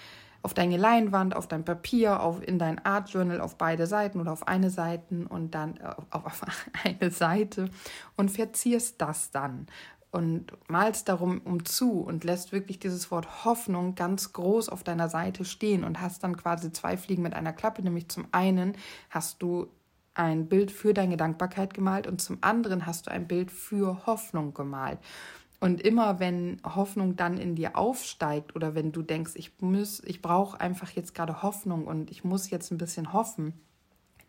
auf 0.43 0.55
deine 0.55 0.77
Leinwand, 0.77 1.35
auf 1.35 1.47
dein 1.47 1.63
Papier, 1.63 2.19
auf, 2.19 2.41
in 2.41 2.57
dein 2.57 2.83
Art 2.83 3.11
Journal 3.11 3.41
auf 3.41 3.59
beide 3.59 3.85
Seiten 3.85 4.19
oder 4.19 4.31
auf 4.31 4.47
eine 4.47 4.71
Seite 4.71 5.27
und 5.29 5.53
dann 5.53 5.77
äh, 5.77 5.93
auf, 6.09 6.25
auf 6.25 6.41
eine 6.83 7.11
Seite 7.11 7.69
und 8.17 8.31
verzierst 8.31 8.99
das 8.99 9.31
dann 9.31 9.67
und 10.11 10.51
malst 10.67 11.07
darum 11.07 11.41
um 11.41 11.63
zu 11.63 12.01
und 12.01 12.23
lässt 12.23 12.51
wirklich 12.51 12.79
dieses 12.79 13.11
Wort 13.11 13.45
Hoffnung 13.45 13.95
ganz 13.95 14.33
groß 14.33 14.69
auf 14.69 14.83
deiner 14.83 15.09
Seite 15.09 15.45
stehen 15.45 15.83
und 15.83 16.01
hast 16.01 16.23
dann 16.23 16.35
quasi 16.35 16.71
zwei 16.71 16.97
Fliegen 16.97 17.23
mit 17.23 17.33
einer 17.33 17.53
Klappe, 17.53 17.81
nämlich 17.81 18.09
zum 18.09 18.27
einen 18.31 18.73
hast 19.09 19.41
du 19.41 19.67
ein 20.13 20.47
Bild 20.47 20.71
für 20.71 20.93
deine 20.93 21.17
Dankbarkeit 21.17 21.73
gemalt 21.73 22.07
und 22.07 22.21
zum 22.21 22.37
anderen 22.41 22.85
hast 22.85 23.07
du 23.07 23.11
ein 23.11 23.27
Bild 23.27 23.51
für 23.51 24.05
Hoffnung 24.05 24.53
gemalt. 24.53 24.99
Und 25.59 25.81
immer 25.81 26.19
wenn 26.19 26.59
Hoffnung 26.63 27.15
dann 27.15 27.37
in 27.37 27.55
dir 27.55 27.75
aufsteigt 27.75 28.55
oder 28.55 28.73
wenn 28.73 28.91
du 28.91 29.03
denkst, 29.03 29.33
ich 29.35 29.51
ich 30.05 30.21
brauche 30.21 30.59
einfach 30.59 30.89
jetzt 30.91 31.13
gerade 31.13 31.43
Hoffnung 31.43 31.85
und 31.85 32.09
ich 32.09 32.23
muss 32.23 32.49
jetzt 32.49 32.71
ein 32.71 32.79
bisschen 32.79 33.13
hoffen, 33.13 33.53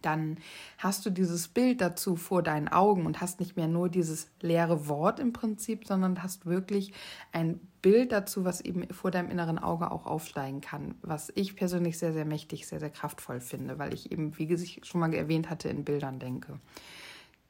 dann 0.02 0.38
hast 0.78 1.06
du 1.06 1.10
dieses 1.10 1.48
Bild 1.48 1.80
dazu 1.80 2.16
vor 2.16 2.42
deinen 2.42 2.68
Augen 2.68 3.06
und 3.06 3.20
hast 3.20 3.40
nicht 3.40 3.56
mehr 3.56 3.68
nur 3.68 3.88
dieses 3.88 4.30
leere 4.40 4.88
Wort 4.88 5.20
im 5.20 5.32
Prinzip, 5.32 5.86
sondern 5.86 6.22
hast 6.22 6.46
wirklich 6.46 6.92
ein 7.32 7.60
Bild 7.82 8.12
dazu, 8.12 8.44
was 8.44 8.60
eben 8.60 8.88
vor 8.92 9.10
deinem 9.10 9.30
inneren 9.30 9.58
Auge 9.58 9.90
auch 9.90 10.06
aufsteigen 10.06 10.60
kann, 10.60 10.94
was 11.02 11.32
ich 11.34 11.56
persönlich 11.56 11.98
sehr, 11.98 12.12
sehr 12.12 12.24
mächtig, 12.24 12.66
sehr, 12.66 12.78
sehr 12.78 12.90
kraftvoll 12.90 13.40
finde, 13.40 13.78
weil 13.78 13.92
ich 13.92 14.12
eben, 14.12 14.38
wie 14.38 14.52
ich 14.52 14.80
schon 14.84 15.00
mal 15.00 15.12
erwähnt 15.12 15.50
hatte, 15.50 15.68
in 15.68 15.84
Bildern 15.84 16.18
denke. 16.18 16.60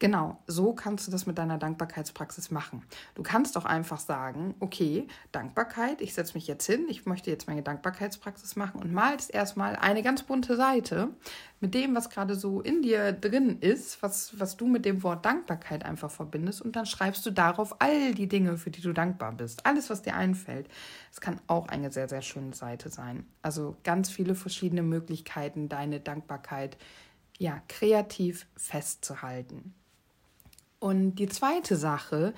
Genau, 0.02 0.36
so 0.48 0.72
kannst 0.72 1.06
du 1.06 1.12
das 1.12 1.26
mit 1.26 1.38
deiner 1.38 1.58
Dankbarkeitspraxis 1.58 2.50
machen. 2.50 2.82
Du 3.14 3.22
kannst 3.22 3.56
auch 3.56 3.64
einfach 3.64 4.00
sagen, 4.00 4.56
okay, 4.58 5.06
Dankbarkeit, 5.30 6.00
ich 6.00 6.12
setze 6.12 6.34
mich 6.34 6.48
jetzt 6.48 6.66
hin, 6.66 6.86
ich 6.88 7.06
möchte 7.06 7.30
jetzt 7.30 7.46
meine 7.46 7.62
Dankbarkeitspraxis 7.62 8.56
machen 8.56 8.82
und 8.82 8.92
malst 8.92 9.32
erstmal 9.32 9.76
eine 9.76 10.02
ganz 10.02 10.24
bunte 10.24 10.56
Seite 10.56 11.10
mit 11.60 11.72
dem, 11.74 11.94
was 11.94 12.10
gerade 12.10 12.34
so 12.34 12.60
in 12.60 12.82
dir 12.82 13.12
drin 13.12 13.58
ist, 13.60 14.02
was, 14.02 14.40
was 14.40 14.56
du 14.56 14.66
mit 14.66 14.86
dem 14.86 15.04
Wort 15.04 15.24
Dankbarkeit 15.24 15.84
einfach 15.84 16.10
verbindest 16.10 16.62
und 16.62 16.74
dann 16.74 16.86
schreibst 16.86 17.24
du 17.24 17.30
darauf 17.30 17.80
all 17.80 18.12
die 18.12 18.26
Dinge, 18.26 18.58
für 18.58 18.72
die 18.72 18.82
du 18.82 18.92
dankbar 18.92 19.30
bist. 19.30 19.66
Alles, 19.66 19.88
was 19.88 20.02
dir 20.02 20.16
einfällt. 20.16 20.66
Es 21.12 21.20
kann 21.20 21.40
auch 21.46 21.68
eine 21.68 21.92
sehr, 21.92 22.08
sehr 22.08 22.22
schöne 22.22 22.54
Seite 22.54 22.90
sein. 22.90 23.24
Also 23.40 23.76
ganz 23.84 24.10
viele 24.10 24.34
verschiedene 24.34 24.82
Möglichkeiten, 24.82 25.68
deine 25.68 26.00
Dankbarkeit 26.00 26.76
ja, 27.38 27.62
kreativ 27.68 28.48
festzuhalten. 28.56 29.76
Und 30.82 31.14
die 31.14 31.28
zweite 31.28 31.76
Sache 31.76 32.34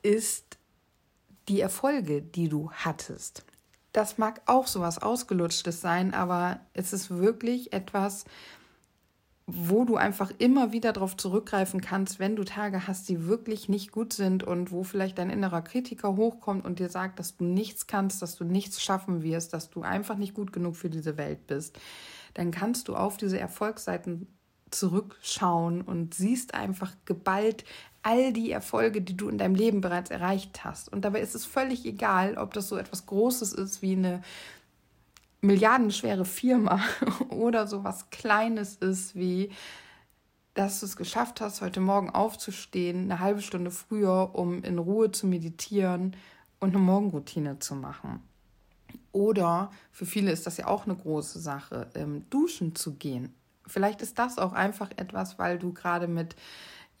ist 0.00 0.58
die 1.48 1.60
Erfolge, 1.60 2.22
die 2.22 2.48
du 2.48 2.70
hattest. 2.70 3.44
Das 3.90 4.16
mag 4.16 4.42
auch 4.46 4.68
so 4.68 4.78
was 4.78 5.02
Ausgelutschtes 5.02 5.80
sein, 5.80 6.14
aber 6.14 6.60
es 6.72 6.92
ist 6.92 7.10
wirklich 7.10 7.72
etwas, 7.72 8.26
wo 9.48 9.84
du 9.84 9.96
einfach 9.96 10.30
immer 10.38 10.70
wieder 10.70 10.92
darauf 10.92 11.16
zurückgreifen 11.16 11.80
kannst, 11.80 12.20
wenn 12.20 12.36
du 12.36 12.44
Tage 12.44 12.86
hast, 12.86 13.08
die 13.08 13.26
wirklich 13.26 13.68
nicht 13.68 13.90
gut 13.90 14.12
sind 14.12 14.44
und 14.44 14.70
wo 14.70 14.84
vielleicht 14.84 15.18
dein 15.18 15.28
innerer 15.28 15.62
Kritiker 15.62 16.14
hochkommt 16.14 16.64
und 16.64 16.78
dir 16.78 16.90
sagt, 16.90 17.18
dass 17.18 17.36
du 17.36 17.44
nichts 17.44 17.88
kannst, 17.88 18.22
dass 18.22 18.36
du 18.36 18.44
nichts 18.44 18.80
schaffen 18.80 19.24
wirst, 19.24 19.52
dass 19.52 19.68
du 19.68 19.82
einfach 19.82 20.16
nicht 20.16 20.34
gut 20.34 20.52
genug 20.52 20.76
für 20.76 20.90
diese 20.90 21.16
Welt 21.16 21.48
bist, 21.48 21.76
dann 22.34 22.52
kannst 22.52 22.86
du 22.86 22.94
auf 22.94 23.16
diese 23.16 23.40
Erfolgsseiten 23.40 24.28
zurückschauen 24.70 25.82
und 25.82 26.14
siehst 26.14 26.54
einfach 26.54 26.92
geballt 27.04 27.64
all 28.02 28.32
die 28.32 28.50
Erfolge, 28.50 29.02
die 29.02 29.16
du 29.16 29.28
in 29.28 29.38
deinem 29.38 29.54
Leben 29.54 29.80
bereits 29.80 30.10
erreicht 30.10 30.64
hast. 30.64 30.90
Und 30.90 31.04
dabei 31.04 31.20
ist 31.20 31.34
es 31.34 31.44
völlig 31.44 31.84
egal, 31.84 32.38
ob 32.38 32.54
das 32.54 32.68
so 32.68 32.76
etwas 32.76 33.06
Großes 33.06 33.52
ist 33.52 33.82
wie 33.82 33.92
eine 33.92 34.22
milliardenschwere 35.42 36.24
Firma 36.24 36.82
oder 37.28 37.66
so 37.66 37.84
was 37.84 38.10
Kleines 38.10 38.76
ist 38.76 39.14
wie 39.14 39.50
dass 40.54 40.80
du 40.80 40.86
es 40.86 40.96
geschafft 40.96 41.40
hast, 41.40 41.60
heute 41.60 41.80
Morgen 41.80 42.10
aufzustehen, 42.10 43.04
eine 43.04 43.20
halbe 43.20 43.40
Stunde 43.40 43.70
früher, 43.70 44.30
um 44.34 44.62
in 44.62 44.78
Ruhe 44.78 45.12
zu 45.12 45.26
meditieren 45.26 46.16
und 46.58 46.70
eine 46.70 46.78
Morgenroutine 46.78 47.60
zu 47.60 47.74
machen. 47.74 48.20
Oder 49.12 49.70
für 49.92 50.06
viele 50.06 50.32
ist 50.32 50.46
das 50.46 50.56
ja 50.56 50.66
auch 50.66 50.84
eine 50.84 50.96
große 50.96 51.38
Sache, 51.38 51.88
ähm, 51.94 52.26
duschen 52.30 52.74
zu 52.74 52.94
gehen. 52.94 53.32
Vielleicht 53.70 54.02
ist 54.02 54.18
das 54.18 54.38
auch 54.38 54.52
einfach 54.52 54.90
etwas, 54.96 55.38
weil 55.38 55.58
du 55.58 55.72
gerade 55.72 56.08
mit 56.08 56.36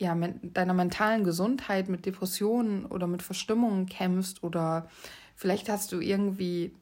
ja, 0.00 0.16
deiner 0.42 0.72
mentalen 0.72 1.24
Gesundheit 1.24 1.90
mit 1.90 2.06
Depressionen 2.06 2.86
oder 2.86 3.06
mit 3.06 3.22
Verstimmungen 3.22 3.84
kämpfst 3.84 4.42
oder 4.42 4.88
vielleicht 5.36 5.68
hast 5.68 5.92
du 5.92 6.00
irgendwie 6.00 6.72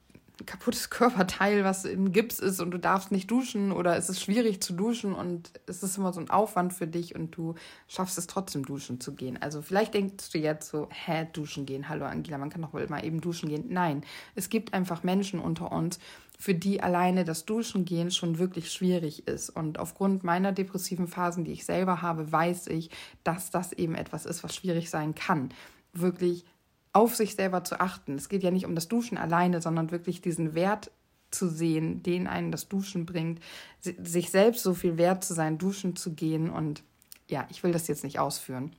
ein 0.41 0.47
kaputtes 0.47 0.89
Körperteil, 0.91 1.65
was 1.65 1.85
in 1.85 2.13
Gips 2.13 2.39
ist 2.39 2.61
und 2.61 2.71
du 2.71 2.79
darfst 2.79 3.11
nicht 3.11 3.29
duschen 3.29 3.73
oder 3.73 3.97
es 3.97 4.09
ist 4.09 4.23
schwierig 4.23 4.63
zu 4.63 4.73
duschen 4.73 5.15
und 5.15 5.51
es 5.67 5.83
ist 5.83 5.99
immer 5.99 6.13
so 6.13 6.21
ein 6.21 6.31
Aufwand 6.31 6.73
für 6.73 6.87
dich 6.87 7.17
und 7.17 7.37
du 7.37 7.57
schaffst 7.89 8.19
es 8.19 8.29
trotzdem 8.29 8.65
duschen 8.65 9.01
zu 9.01 9.15
gehen. 9.17 9.37
Also 9.43 9.63
vielleicht 9.63 9.95
denkst 9.95 10.31
du 10.31 10.39
jetzt 10.39 10.71
so, 10.71 10.89
hä, 10.93 11.27
duschen 11.33 11.67
gehen, 11.67 11.89
hallo 11.89 12.05
Angela, 12.05 12.39
man 12.39 12.51
kann 12.51 12.63
doch 12.63 12.73
wohl 12.73 12.87
mal 12.89 13.05
eben 13.05 13.21
duschen 13.21 13.49
gehen. 13.49 13.65
Nein, 13.69 14.05
es 14.37 14.49
gibt 14.49 14.75
einfach 14.75 15.03
Menschen 15.03 15.41
unter 15.41 15.73
uns, 15.73 15.99
für 16.41 16.55
die 16.55 16.81
alleine 16.81 17.25
das 17.25 17.45
Duschen 17.45 17.85
gehen 17.85 18.13
schon 18.13 18.39
wirklich 18.39 18.71
schwierig 18.71 19.27
ist. 19.27 19.51
Und 19.51 19.81
aufgrund 19.81 20.23
meiner 20.23 20.53
depressiven 20.53 21.09
Phasen, 21.09 21.45
die 21.45 21.53
ich 21.53 21.65
selber 21.65 22.01
habe, 22.01 22.31
weiß 22.31 22.69
ich, 22.69 22.91
dass 23.25 23.51
das 23.51 23.73
eben 23.73 23.97
etwas 23.97 24.25
ist, 24.25 24.45
was 24.45 24.55
schwierig 24.55 24.89
sein 24.89 25.17
kann. 25.17 25.51
Wirklich 25.93 26.45
auf 26.93 27.17
sich 27.17 27.35
selber 27.35 27.65
zu 27.65 27.81
achten. 27.81 28.15
Es 28.15 28.29
geht 28.29 28.45
ja 28.45 28.53
nicht 28.53 28.67
um 28.67 28.77
das 28.77 28.87
Duschen 28.87 29.19
alleine, 29.19 29.61
sondern 29.61 29.91
wirklich 29.91 30.21
diesen 30.21 30.55
Wert 30.55 30.93
zu 31.31 31.49
sehen, 31.49 32.05
den 32.05 32.29
einen 32.29 32.53
das 32.53 32.69
Duschen 32.69 33.05
bringt, 33.05 33.41
sich 33.81 34.31
selbst 34.31 34.63
so 34.63 34.75
viel 34.75 34.97
wert 34.97 35.25
zu 35.25 35.35
sein, 35.35 35.59
duschen 35.59 35.97
zu 35.97 36.15
gehen. 36.15 36.51
Und 36.51 36.85
ja, 37.29 37.47
ich 37.51 37.65
will 37.65 37.73
das 37.73 37.89
jetzt 37.89 38.05
nicht 38.05 38.21
ausführen. 38.21 38.75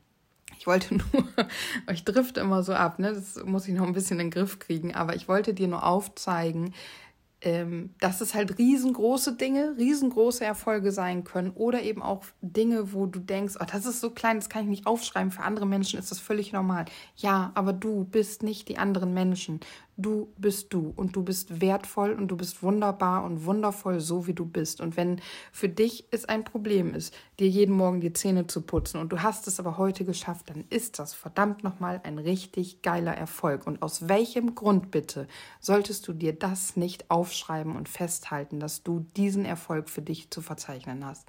Ich 0.57 0.65
wollte 0.65 0.95
nur, 0.95 1.25
ich 1.91 2.05
drifte 2.05 2.39
immer 2.39 2.63
so 2.63 2.73
ab, 2.73 2.99
ne? 2.99 3.13
Das 3.13 3.43
muss 3.43 3.67
ich 3.67 3.75
noch 3.75 3.85
ein 3.85 3.93
bisschen 3.93 4.19
in 4.19 4.27
den 4.27 4.31
Griff 4.31 4.59
kriegen, 4.59 4.95
aber 4.95 5.15
ich 5.15 5.27
wollte 5.27 5.53
dir 5.53 5.67
nur 5.67 5.83
aufzeigen, 5.83 6.73
ähm, 7.41 7.93
dass 7.99 8.21
es 8.21 8.33
halt 8.33 8.57
riesengroße 8.57 9.35
Dinge, 9.35 9.75
riesengroße 9.77 10.43
Erfolge 10.43 10.91
sein 10.91 11.23
können 11.23 11.51
oder 11.51 11.81
eben 11.81 12.01
auch 12.01 12.23
Dinge, 12.41 12.93
wo 12.93 13.05
du 13.05 13.19
denkst, 13.19 13.55
oh, 13.59 13.65
das 13.71 13.85
ist 13.85 14.01
so 14.01 14.09
klein, 14.09 14.37
das 14.37 14.49
kann 14.49 14.63
ich 14.63 14.69
nicht 14.69 14.87
aufschreiben, 14.87 15.31
für 15.31 15.43
andere 15.43 15.65
Menschen 15.65 15.99
ist 15.99 16.11
das 16.11 16.19
völlig 16.19 16.51
normal. 16.51 16.85
Ja, 17.15 17.51
aber 17.55 17.71
du 17.73 18.03
bist 18.03 18.43
nicht 18.43 18.67
die 18.67 18.77
anderen 18.77 19.13
Menschen. 19.13 19.61
Du 20.01 20.29
bist 20.37 20.73
du 20.73 20.93
und 20.95 21.17
du 21.17 21.23
bist 21.23 21.59
wertvoll 21.59 22.13
und 22.13 22.29
du 22.29 22.37
bist 22.37 22.63
wunderbar 22.63 23.25
und 23.25 23.43
wundervoll, 23.43 23.99
so 23.99 24.27
wie 24.27 24.33
du 24.33 24.45
bist. 24.45 24.79
Und 24.79 24.95
wenn 24.95 25.19
für 25.51 25.67
dich 25.67 26.05
es 26.11 26.23
ein 26.23 26.45
Problem 26.45 26.95
ist, 26.95 27.13
dir 27.37 27.49
jeden 27.49 27.75
Morgen 27.75 27.99
die 27.99 28.13
Zähne 28.13 28.47
zu 28.47 28.61
putzen 28.61 29.01
und 29.01 29.11
du 29.11 29.21
hast 29.21 29.45
es 29.47 29.59
aber 29.59 29.77
heute 29.77 30.05
geschafft, 30.05 30.49
dann 30.49 30.63
ist 30.69 30.99
das 30.99 31.13
verdammt 31.13 31.65
nochmal 31.65 31.99
ein 32.05 32.17
richtig 32.17 32.81
geiler 32.81 33.13
Erfolg. 33.13 33.67
Und 33.67 33.81
aus 33.81 34.07
welchem 34.07 34.55
Grund 34.55 34.89
bitte 34.89 35.27
solltest 35.59 36.07
du 36.07 36.13
dir 36.13 36.31
das 36.31 36.77
nicht 36.77 37.11
aufschreiben 37.11 37.75
und 37.75 37.89
festhalten, 37.89 38.61
dass 38.61 38.83
du 38.83 39.05
diesen 39.17 39.43
Erfolg 39.43 39.89
für 39.89 40.01
dich 40.01 40.31
zu 40.31 40.41
verzeichnen 40.41 41.05
hast? 41.05 41.27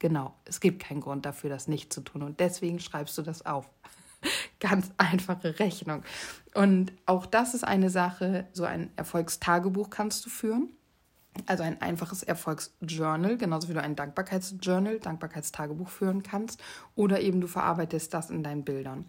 Genau, 0.00 0.34
es 0.46 0.58
gibt 0.58 0.82
keinen 0.82 1.00
Grund 1.00 1.24
dafür, 1.24 1.48
das 1.48 1.68
nicht 1.68 1.92
zu 1.92 2.00
tun. 2.00 2.22
Und 2.22 2.40
deswegen 2.40 2.80
schreibst 2.80 3.16
du 3.16 3.22
das 3.22 3.46
auf. 3.46 3.70
Ganz 4.64 4.90
einfache 4.96 5.58
Rechnung. 5.58 6.02
Und 6.54 6.92
auch 7.06 7.26
das 7.26 7.54
ist 7.54 7.64
eine 7.64 7.90
Sache, 7.90 8.46
so 8.52 8.64
ein 8.64 8.90
Erfolgstagebuch 8.96 9.90
kannst 9.90 10.24
du 10.24 10.30
führen. 10.30 10.70
Also 11.46 11.64
ein 11.64 11.82
einfaches 11.82 12.22
Erfolgsjournal, 12.22 13.36
genauso 13.36 13.68
wie 13.68 13.74
du 13.74 13.82
ein 13.82 13.96
Dankbarkeitsjournal, 13.96 15.00
Dankbarkeitstagebuch 15.00 15.88
führen 15.88 16.22
kannst. 16.22 16.62
Oder 16.94 17.20
eben 17.20 17.40
du 17.40 17.48
verarbeitest 17.48 18.14
das 18.14 18.30
in 18.30 18.42
deinen 18.42 18.64
Bildern. 18.64 19.04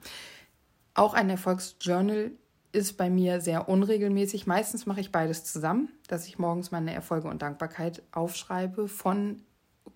Auch 0.96 1.14
ein 1.14 1.30
Erfolgsjournal 1.30 2.32
ist 2.72 2.98
bei 2.98 3.10
mir 3.10 3.40
sehr 3.42 3.70
unregelmäßig. 3.70 4.48
Meistens 4.48 4.86
mache 4.86 5.00
ich 5.00 5.12
beides 5.12 5.46
zusammen, 5.46 5.90
dass 6.08 6.28
ich 6.28 6.40
morgens 6.40 6.72
meine 6.72 6.94
Erfolge 6.94 7.30
und 7.30 7.42
Dankbarkeit 7.42 8.02
aufschreibe 8.12 8.88
von 8.88 9.42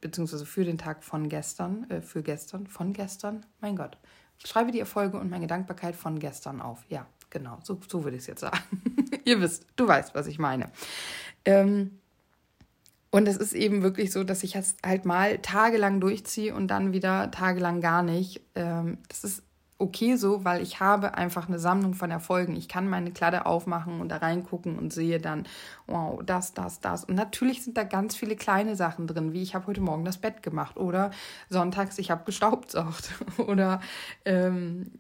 beziehungsweise 0.02 0.46
für 0.46 0.64
den 0.64 0.78
Tag 0.78 1.04
von 1.04 1.28
gestern, 1.30 1.90
äh, 1.90 2.02
für 2.02 2.24
gestern, 2.24 2.68
von 2.68 2.94
gestern, 2.94 3.46
mein 3.60 3.76
Gott, 3.76 3.98
schreibe 4.46 4.72
die 4.72 4.80
Erfolge 4.80 5.20
und 5.20 5.30
meine 5.30 5.48
Dankbarkeit 5.48 5.96
von 5.96 6.20
gestern 6.20 6.62
auf. 6.62 6.84
Ja, 6.90 7.06
genau, 7.30 7.60
so, 7.64 7.80
so 7.88 8.04
würde 8.04 8.18
ich 8.18 8.24
es 8.24 8.28
jetzt 8.28 8.42
sagen. 8.42 8.60
Ihr 9.26 9.42
wisst, 9.42 9.66
du 9.76 9.88
weißt, 9.88 10.16
was 10.16 10.28
ich 10.28 10.40
meine. 10.40 10.72
Ähm, 11.46 12.00
und 13.12 13.28
es 13.28 13.38
ist 13.38 13.54
eben 13.54 13.82
wirklich 13.82 14.12
so, 14.12 14.24
dass 14.24 14.44
ich 14.44 14.56
es 14.56 14.76
halt 14.86 15.06
mal 15.06 15.40
tagelang 15.40 16.00
durchziehe 16.00 16.54
und 16.54 16.68
dann 16.68 16.94
wieder 16.94 17.32
tagelang 17.32 17.82
gar 17.82 18.04
nicht. 18.04 18.42
Ähm, 18.56 19.00
das 19.08 19.24
ist 19.24 19.44
okay 19.80 20.18
so, 20.18 20.44
weil 20.44 20.62
ich 20.62 20.82
habe 20.82 21.16
einfach 21.16 21.48
eine 21.48 21.58
Sammlung 21.58 21.94
von 21.94 22.12
Erfolgen. 22.12 22.56
Ich 22.56 22.68
kann 22.68 22.90
meine 22.90 23.12
Kladde 23.12 23.46
aufmachen 23.46 24.02
und 24.02 24.10
da 24.10 24.18
reingucken 24.18 24.78
und 24.78 24.94
sehe 24.94 25.20
dann, 25.20 25.46
wow, 25.88 26.22
das, 26.24 26.54
das, 26.54 26.82
das. 26.82 27.06
Und 27.06 27.16
natürlich 27.16 27.64
sind 27.64 27.78
da 27.78 27.84
ganz 27.84 28.16
viele 28.16 28.36
kleine 28.36 28.76
Sachen 28.76 29.08
drin, 29.08 29.32
wie 29.34 29.42
ich 29.42 29.56
habe 29.56 29.68
heute 29.68 29.82
Morgen 29.82 30.04
das 30.04 30.18
Bett 30.18 30.44
gemacht 30.44 30.78
oder 30.78 31.12
sonntags, 31.50 31.98
ich 31.98 32.12
habe 32.12 32.26
gestaubsaugt 32.26 33.10
oder 33.38 33.80
ähm, 34.26 34.92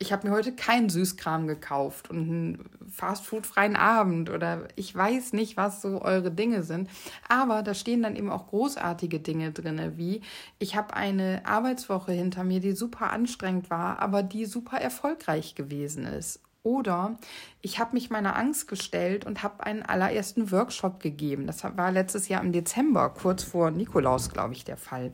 ich 0.00 0.12
habe 0.12 0.28
mir 0.28 0.34
heute 0.34 0.52
keinen 0.52 0.88
Süßkram 0.88 1.48
gekauft 1.48 2.08
und 2.08 2.18
einen 2.18 2.70
fastfoodfreien 2.88 3.74
Abend 3.74 4.30
oder 4.30 4.68
ich 4.76 4.94
weiß 4.94 5.32
nicht, 5.32 5.56
was 5.56 5.82
so 5.82 6.00
eure 6.02 6.30
Dinge 6.30 6.62
sind. 6.62 6.88
Aber 7.28 7.62
da 7.64 7.74
stehen 7.74 8.02
dann 8.02 8.14
eben 8.14 8.30
auch 8.30 8.46
großartige 8.46 9.18
Dinge 9.18 9.50
drin, 9.50 9.94
wie 9.96 10.20
ich 10.60 10.76
habe 10.76 10.94
eine 10.94 11.42
Arbeitswoche 11.44 12.12
hinter 12.12 12.44
mir, 12.44 12.60
die 12.60 12.72
super 12.72 13.10
anstrengend 13.10 13.70
war, 13.70 13.98
aber 13.98 14.22
die 14.22 14.46
super 14.46 14.78
erfolgreich 14.80 15.56
gewesen 15.56 16.04
ist. 16.04 16.40
Oder 16.62 17.18
ich 17.60 17.80
habe 17.80 17.94
mich 17.94 18.10
meiner 18.10 18.36
Angst 18.36 18.68
gestellt 18.68 19.24
und 19.24 19.42
habe 19.42 19.64
einen 19.64 19.82
allerersten 19.82 20.52
Workshop 20.52 21.00
gegeben. 21.00 21.46
Das 21.46 21.64
war 21.64 21.90
letztes 21.90 22.28
Jahr 22.28 22.42
im 22.42 22.52
Dezember, 22.52 23.08
kurz 23.10 23.42
vor 23.42 23.70
Nikolaus, 23.72 24.30
glaube 24.30 24.54
ich, 24.54 24.64
der 24.64 24.76
Fall. 24.76 25.12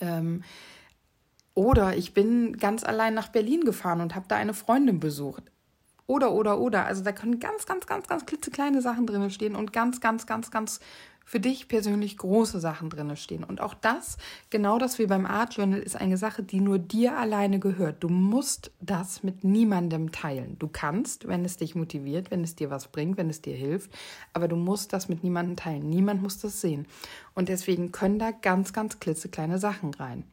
Ähm, 0.00 0.44
oder 1.54 1.96
ich 1.96 2.14
bin 2.14 2.56
ganz 2.56 2.84
allein 2.84 3.14
nach 3.14 3.28
Berlin 3.28 3.64
gefahren 3.64 4.00
und 4.00 4.14
habe 4.14 4.26
da 4.28 4.36
eine 4.36 4.54
Freundin 4.54 5.00
besucht. 5.00 5.44
Oder, 6.06 6.32
oder, 6.32 6.58
oder. 6.58 6.84
Also 6.86 7.02
da 7.02 7.12
können 7.12 7.40
ganz, 7.40 7.66
ganz, 7.66 7.86
ganz, 7.86 8.08
ganz 8.08 8.26
klitzekleine 8.26 8.82
Sachen 8.82 9.06
drin 9.06 9.30
stehen 9.30 9.54
und 9.54 9.72
ganz, 9.72 10.00
ganz, 10.00 10.26
ganz, 10.26 10.50
ganz 10.50 10.80
für 11.24 11.40
dich 11.40 11.68
persönlich 11.68 12.16
große 12.16 12.60
Sachen 12.60 12.90
drin 12.90 13.16
stehen. 13.16 13.44
Und 13.44 13.60
auch 13.60 13.74
das, 13.74 14.16
genau 14.50 14.78
das 14.78 14.98
wie 14.98 15.06
beim 15.06 15.24
Art 15.24 15.54
Journal, 15.54 15.78
ist 15.78 15.96
eine 15.96 16.16
Sache, 16.16 16.42
die 16.42 16.60
nur 16.60 16.78
dir 16.78 17.16
alleine 17.16 17.58
gehört. 17.60 18.02
Du 18.02 18.08
musst 18.08 18.72
das 18.80 19.22
mit 19.22 19.44
niemandem 19.44 20.12
teilen. 20.12 20.58
Du 20.58 20.68
kannst, 20.68 21.28
wenn 21.28 21.44
es 21.44 21.56
dich 21.56 21.74
motiviert, 21.74 22.30
wenn 22.30 22.42
es 22.42 22.56
dir 22.56 22.70
was 22.70 22.88
bringt, 22.88 23.16
wenn 23.16 23.30
es 23.30 23.40
dir 23.40 23.54
hilft, 23.54 23.92
aber 24.32 24.48
du 24.48 24.56
musst 24.56 24.92
das 24.92 25.08
mit 25.08 25.22
niemandem 25.22 25.56
teilen. 25.56 25.88
Niemand 25.88 26.22
muss 26.22 26.38
das 26.38 26.60
sehen. 26.60 26.86
Und 27.34 27.48
deswegen 27.48 27.92
können 27.92 28.18
da 28.18 28.32
ganz, 28.32 28.72
ganz 28.72 28.98
klitzekleine 28.98 29.58
Sachen 29.58 29.94
rein. 29.94 30.24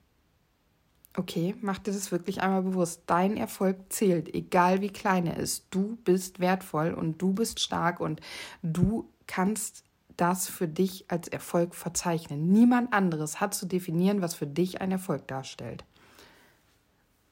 Okay, 1.16 1.56
mach 1.62 1.80
dir 1.80 1.92
das 1.92 2.12
wirklich 2.12 2.42
einmal 2.42 2.62
bewusst. 2.62 3.04
Dein 3.08 3.36
Erfolg 3.36 3.92
zählt, 3.92 4.34
egal 4.34 4.82
wie 4.82 4.90
klein 4.90 5.26
er 5.26 5.38
ist. 5.38 5.66
Du 5.72 5.98
bist 6.04 6.40
wertvoll 6.40 6.94
und 6.94 7.22
du 7.22 7.34
bist 7.34 7.60
stark 7.60 8.00
und 8.00 8.22
du 8.62 9.10
kannst 9.26 9.84
das 10.18 10.48
für 10.48 10.68
dich 10.68 11.06
als 11.10 11.28
Erfolg 11.28 11.76
verzeichnen. 11.76 12.52
Niemand 12.52 12.94
anderes 12.94 13.40
hat 13.40 13.54
zu 13.54 13.66
definieren, 13.66 14.22
was 14.22 14.36
für 14.36 14.48
dich 14.48 14.82
ein 14.82 14.92
Erfolg 14.92 15.28
darstellt. 15.28 15.84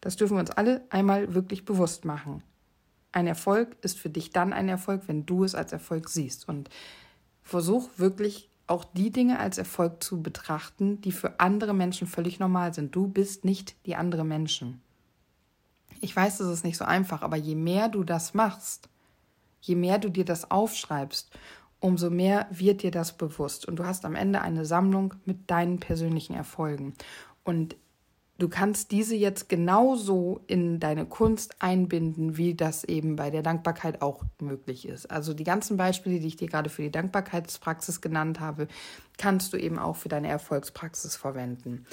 Das 0.02 0.16
dürfen 0.16 0.38
wir 0.38 0.42
uns 0.42 0.52
alle 0.52 0.86
einmal 0.90 1.34
wirklich 1.34 1.66
bewusst 1.66 2.06
machen. 2.06 2.44
Ein 3.12 3.28
Erfolg 3.28 3.76
ist 3.82 4.00
für 4.00 4.10
dich 4.10 4.32
dann 4.32 4.54
ein 4.54 4.70
Erfolg, 4.70 5.04
wenn 5.08 5.26
du 5.26 5.44
es 5.44 5.54
als 5.54 5.74
Erfolg 5.74 6.10
siehst. 6.10 6.48
Und 6.48 6.70
versuch 7.44 7.90
wirklich 7.98 8.50
auch 8.67 8.84
die 8.84 9.12
Dinge 9.12 9.39
als 9.39 9.58
Erfolg 9.58 10.03
zu 10.03 10.21
betrachten, 10.21 11.01
die 11.01 11.12
für 11.12 11.39
andere 11.39 11.73
Menschen 11.73 12.06
völlig 12.06 12.39
normal 12.39 12.73
sind. 12.73 12.95
Du 12.95 13.08
bist 13.08 13.45
nicht 13.45 13.75
die 13.86 13.95
andere 13.95 14.25
Menschen. 14.25 14.82
Ich 16.01 16.15
weiß, 16.15 16.38
das 16.38 16.47
ist 16.47 16.63
nicht 16.63 16.77
so 16.77 16.86
einfach, 16.86 17.21
aber 17.21 17.38
je 17.38 17.56
mehr 17.56 17.89
du 17.89 18.03
das 18.03 18.34
machst, 18.34 18.89
je 19.62 19.75
mehr 19.75 19.97
du 19.97 20.10
dir 20.10 20.25
das 20.25 20.51
aufschreibst, 20.51 21.32
umso 21.80 22.10
mehr 22.10 22.47
wird 22.51 22.84
dir 22.84 22.91
das 22.91 23.17
bewusst. 23.17 23.67
Und 23.67 23.77
du 23.77 23.86
hast 23.86 24.06
am 24.06 24.15
Ende 24.15 24.41
eine 24.41 24.65
Sammlung 24.65 25.13
mit 25.25 25.49
deinen 25.49 25.80
persönlichen 25.80 26.36
Erfolgen. 26.36 26.93
Und 27.43 27.75
du 28.38 28.50
kannst 28.50 28.91
diese 28.91 29.15
jetzt 29.15 29.50
genauso 29.50 30.41
in 30.47 30.80
deine 30.80 31.06
Kunst 31.06 31.56
einbinden, 31.60 32.38
wie 32.38 32.54
das 32.54 32.84
eben 32.84 33.15
bei 33.15 33.30
der 33.30 33.41
Dankbarkeit 33.41 34.02
auch 34.02 34.23
möglich 34.39 34.88
ist. 34.88 35.10
Also 35.10 35.34
die 35.34 35.43
ganzen 35.43 35.78
Beispiele, 35.78 36.19
die 36.19 36.28
ich 36.28 36.36
dir 36.36 36.47
gerade 36.47 36.69
für 36.69 36.84
die 36.84 36.91
Dankbarkeitspraxis 36.91 38.02
genannt 38.02 38.39
habe, 38.39 38.67
kannst 39.17 39.54
du 39.54 39.58
eben 39.58 39.80
auch 39.80 39.95
für 39.95 40.10
deine 40.10 40.28
Erfolgspraxis 40.28 41.15
verwenden. 41.15 41.86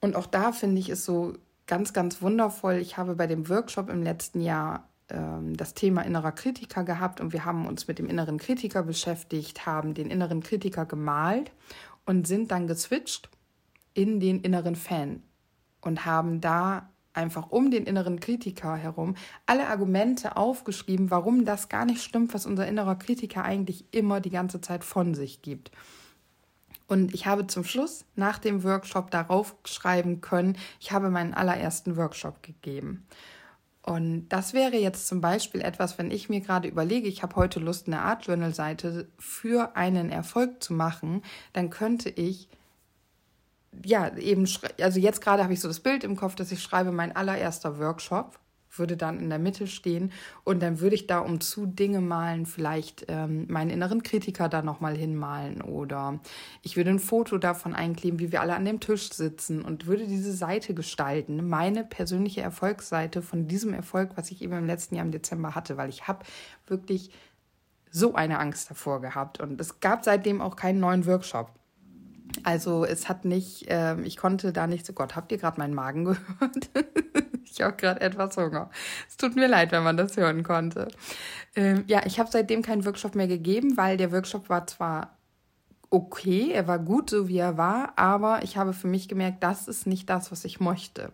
Und 0.00 0.16
auch 0.16 0.26
da 0.26 0.52
finde 0.52 0.80
ich 0.80 0.88
es 0.88 1.04
so 1.04 1.34
ganz, 1.66 1.92
ganz 1.92 2.22
wundervoll. 2.22 2.76
Ich 2.76 2.96
habe 2.96 3.14
bei 3.14 3.26
dem 3.26 3.48
Workshop 3.48 3.90
im 3.90 4.02
letzten 4.02 4.40
Jahr 4.40 4.88
ähm, 5.10 5.56
das 5.56 5.74
Thema 5.74 6.02
innerer 6.02 6.32
Kritiker 6.32 6.84
gehabt 6.84 7.20
und 7.20 7.34
wir 7.34 7.44
haben 7.44 7.66
uns 7.66 7.86
mit 7.86 7.98
dem 7.98 8.08
inneren 8.08 8.38
Kritiker 8.38 8.82
beschäftigt, 8.82 9.66
haben 9.66 9.92
den 9.92 10.10
inneren 10.10 10.42
Kritiker 10.42 10.86
gemalt 10.86 11.52
und 12.06 12.26
sind 12.26 12.50
dann 12.50 12.66
geswitcht 12.66 13.28
in 13.92 14.20
den 14.20 14.40
inneren 14.40 14.74
Fan 14.74 15.22
und 15.80 16.04
haben 16.04 16.40
da 16.40 16.88
einfach 17.12 17.50
um 17.50 17.70
den 17.70 17.84
inneren 17.84 18.20
Kritiker 18.20 18.76
herum 18.76 19.14
alle 19.46 19.68
Argumente 19.68 20.36
aufgeschrieben, 20.36 21.10
warum 21.10 21.44
das 21.44 21.68
gar 21.68 21.84
nicht 21.84 22.02
stimmt, 22.02 22.34
was 22.34 22.46
unser 22.46 22.66
innerer 22.66 22.96
Kritiker 22.96 23.44
eigentlich 23.44 23.84
immer 23.92 24.20
die 24.20 24.30
ganze 24.30 24.60
Zeit 24.60 24.84
von 24.84 25.14
sich 25.14 25.42
gibt. 25.42 25.70
Und 26.86 27.14
ich 27.14 27.26
habe 27.26 27.46
zum 27.46 27.62
Schluss 27.62 28.04
nach 28.16 28.38
dem 28.38 28.64
Workshop 28.64 29.10
darauf 29.10 29.54
schreiben 29.64 30.20
können, 30.20 30.56
ich 30.80 30.90
habe 30.90 31.10
meinen 31.10 31.34
allerersten 31.34 31.96
Workshop 31.96 32.42
gegeben. 32.42 33.06
Und 33.82 34.28
das 34.28 34.52
wäre 34.52 34.76
jetzt 34.76 35.06
zum 35.06 35.20
Beispiel 35.20 35.62
etwas, 35.62 35.98
wenn 35.98 36.10
ich 36.10 36.28
mir 36.28 36.40
gerade 36.40 36.68
überlege, 36.68 37.08
ich 37.08 37.22
habe 37.22 37.36
heute 37.36 37.60
Lust, 37.60 37.86
eine 37.86 38.02
Art 38.02 38.26
Journal-Seite 38.26 39.08
für 39.18 39.76
einen 39.76 40.10
Erfolg 40.10 40.62
zu 40.62 40.74
machen, 40.74 41.22
dann 41.52 41.70
könnte 41.70 42.10
ich 42.10 42.48
ja 43.84 44.16
eben, 44.16 44.48
also 44.80 45.00
jetzt 45.00 45.20
gerade 45.20 45.42
habe 45.42 45.52
ich 45.52 45.60
so 45.60 45.68
das 45.68 45.80
Bild 45.80 46.04
im 46.04 46.16
Kopf, 46.16 46.34
dass 46.34 46.52
ich 46.52 46.62
schreibe 46.62 46.92
mein 46.92 47.14
allererster 47.14 47.78
Workshop 47.78 48.38
würde 48.78 48.96
dann 48.96 49.18
in 49.18 49.30
der 49.30 49.38
Mitte 49.38 49.66
stehen 49.66 50.12
und 50.44 50.62
dann 50.62 50.80
würde 50.80 50.94
ich 50.94 51.06
da 51.06 51.20
um 51.20 51.40
zu 51.40 51.66
Dinge 51.66 52.00
malen, 52.00 52.46
vielleicht 52.46 53.06
ähm, 53.08 53.46
meinen 53.48 53.70
inneren 53.70 54.02
Kritiker 54.02 54.48
da 54.48 54.62
nochmal 54.62 54.96
hinmalen 54.96 55.62
oder 55.62 56.20
ich 56.62 56.76
würde 56.76 56.90
ein 56.90 56.98
Foto 56.98 57.38
davon 57.38 57.74
einkleben, 57.74 58.18
wie 58.18 58.32
wir 58.32 58.40
alle 58.40 58.54
an 58.54 58.64
dem 58.64 58.80
Tisch 58.80 59.12
sitzen 59.12 59.62
und 59.62 59.86
würde 59.86 60.06
diese 60.06 60.32
Seite 60.32 60.74
gestalten, 60.74 61.48
meine 61.48 61.84
persönliche 61.84 62.42
Erfolgsseite 62.42 63.22
von 63.22 63.48
diesem 63.48 63.74
Erfolg, 63.74 64.10
was 64.16 64.30
ich 64.30 64.42
eben 64.42 64.52
im 64.52 64.66
letzten 64.66 64.94
Jahr 64.94 65.04
im 65.04 65.12
Dezember 65.12 65.54
hatte, 65.54 65.76
weil 65.76 65.88
ich 65.88 66.06
habe 66.06 66.24
wirklich 66.66 67.10
so 67.90 68.14
eine 68.14 68.38
Angst 68.38 68.70
davor 68.70 69.00
gehabt 69.00 69.40
und 69.40 69.60
es 69.60 69.80
gab 69.80 70.04
seitdem 70.04 70.40
auch 70.40 70.54
keinen 70.54 70.78
neuen 70.78 71.06
Workshop. 71.06 71.50
Also 72.44 72.84
es 72.84 73.08
hat 73.08 73.24
nicht, 73.24 73.68
äh, 73.70 74.00
ich 74.02 74.16
konnte 74.16 74.52
da 74.52 74.66
nicht 74.66 74.86
so, 74.86 74.92
Gott, 74.92 75.16
habt 75.16 75.32
ihr 75.32 75.38
gerade 75.38 75.58
meinen 75.58 75.74
Magen 75.74 76.04
gehört? 76.04 76.70
ich 77.44 77.60
habe 77.60 77.76
gerade 77.76 78.00
etwas 78.00 78.36
Hunger. 78.36 78.70
Es 79.08 79.16
tut 79.16 79.36
mir 79.36 79.48
leid, 79.48 79.72
wenn 79.72 79.82
man 79.82 79.96
das 79.96 80.16
hören 80.16 80.42
konnte. 80.42 80.88
Ähm, 81.54 81.84
ja, 81.86 82.02
ich 82.04 82.18
habe 82.18 82.30
seitdem 82.30 82.62
keinen 82.62 82.84
Workshop 82.84 83.14
mehr 83.14 83.28
gegeben, 83.28 83.76
weil 83.76 83.96
der 83.96 84.12
Workshop 84.12 84.48
war 84.48 84.66
zwar 84.66 85.16
okay, 85.90 86.52
er 86.52 86.68
war 86.68 86.78
gut, 86.78 87.10
so 87.10 87.28
wie 87.28 87.38
er 87.38 87.58
war, 87.58 87.92
aber 87.96 88.44
ich 88.44 88.56
habe 88.56 88.72
für 88.72 88.86
mich 88.86 89.08
gemerkt, 89.08 89.42
das 89.42 89.66
ist 89.66 89.88
nicht 89.88 90.08
das, 90.08 90.30
was 90.30 90.44
ich 90.44 90.60
möchte. 90.60 91.10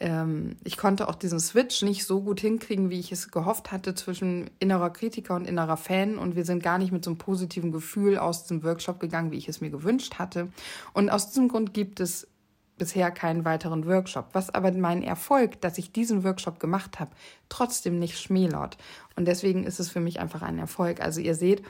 Ähm, 0.00 0.56
ich 0.64 0.76
konnte 0.76 1.08
auch 1.08 1.14
diesen 1.14 1.40
Switch 1.40 1.82
nicht 1.82 2.04
so 2.04 2.22
gut 2.22 2.40
hinkriegen, 2.40 2.90
wie 2.90 3.00
ich 3.00 3.12
es 3.12 3.30
gehofft 3.30 3.72
hatte 3.72 3.94
zwischen 3.94 4.50
innerer 4.58 4.90
Kritiker 4.90 5.34
und 5.34 5.46
innerer 5.46 5.76
Fan. 5.76 6.18
Und 6.18 6.36
wir 6.36 6.44
sind 6.44 6.62
gar 6.62 6.78
nicht 6.78 6.92
mit 6.92 7.04
so 7.04 7.10
einem 7.10 7.18
positiven 7.18 7.72
Gefühl 7.72 8.18
aus 8.18 8.42
diesem 8.42 8.62
Workshop 8.62 9.00
gegangen, 9.00 9.30
wie 9.30 9.38
ich 9.38 9.48
es 9.48 9.60
mir 9.60 9.70
gewünscht 9.70 10.14
hatte. 10.18 10.48
Und 10.92 11.10
aus 11.10 11.28
diesem 11.28 11.48
Grund 11.48 11.74
gibt 11.74 12.00
es 12.00 12.28
bisher 12.76 13.10
keinen 13.10 13.44
weiteren 13.44 13.86
Workshop, 13.86 14.30
was 14.32 14.50
aber 14.50 14.72
meinen 14.72 15.02
Erfolg, 15.02 15.60
dass 15.60 15.78
ich 15.78 15.92
diesen 15.92 16.24
Workshop 16.24 16.58
gemacht 16.58 16.98
habe, 16.98 17.12
trotzdem 17.48 17.98
nicht 17.98 18.18
schmälert. 18.18 18.76
Und 19.16 19.26
deswegen 19.26 19.64
ist 19.64 19.78
es 19.78 19.90
für 19.90 20.00
mich 20.00 20.20
einfach 20.20 20.42
ein 20.42 20.58
Erfolg. 20.58 21.00
Also 21.00 21.20
ihr 21.20 21.34
seht 21.34 21.62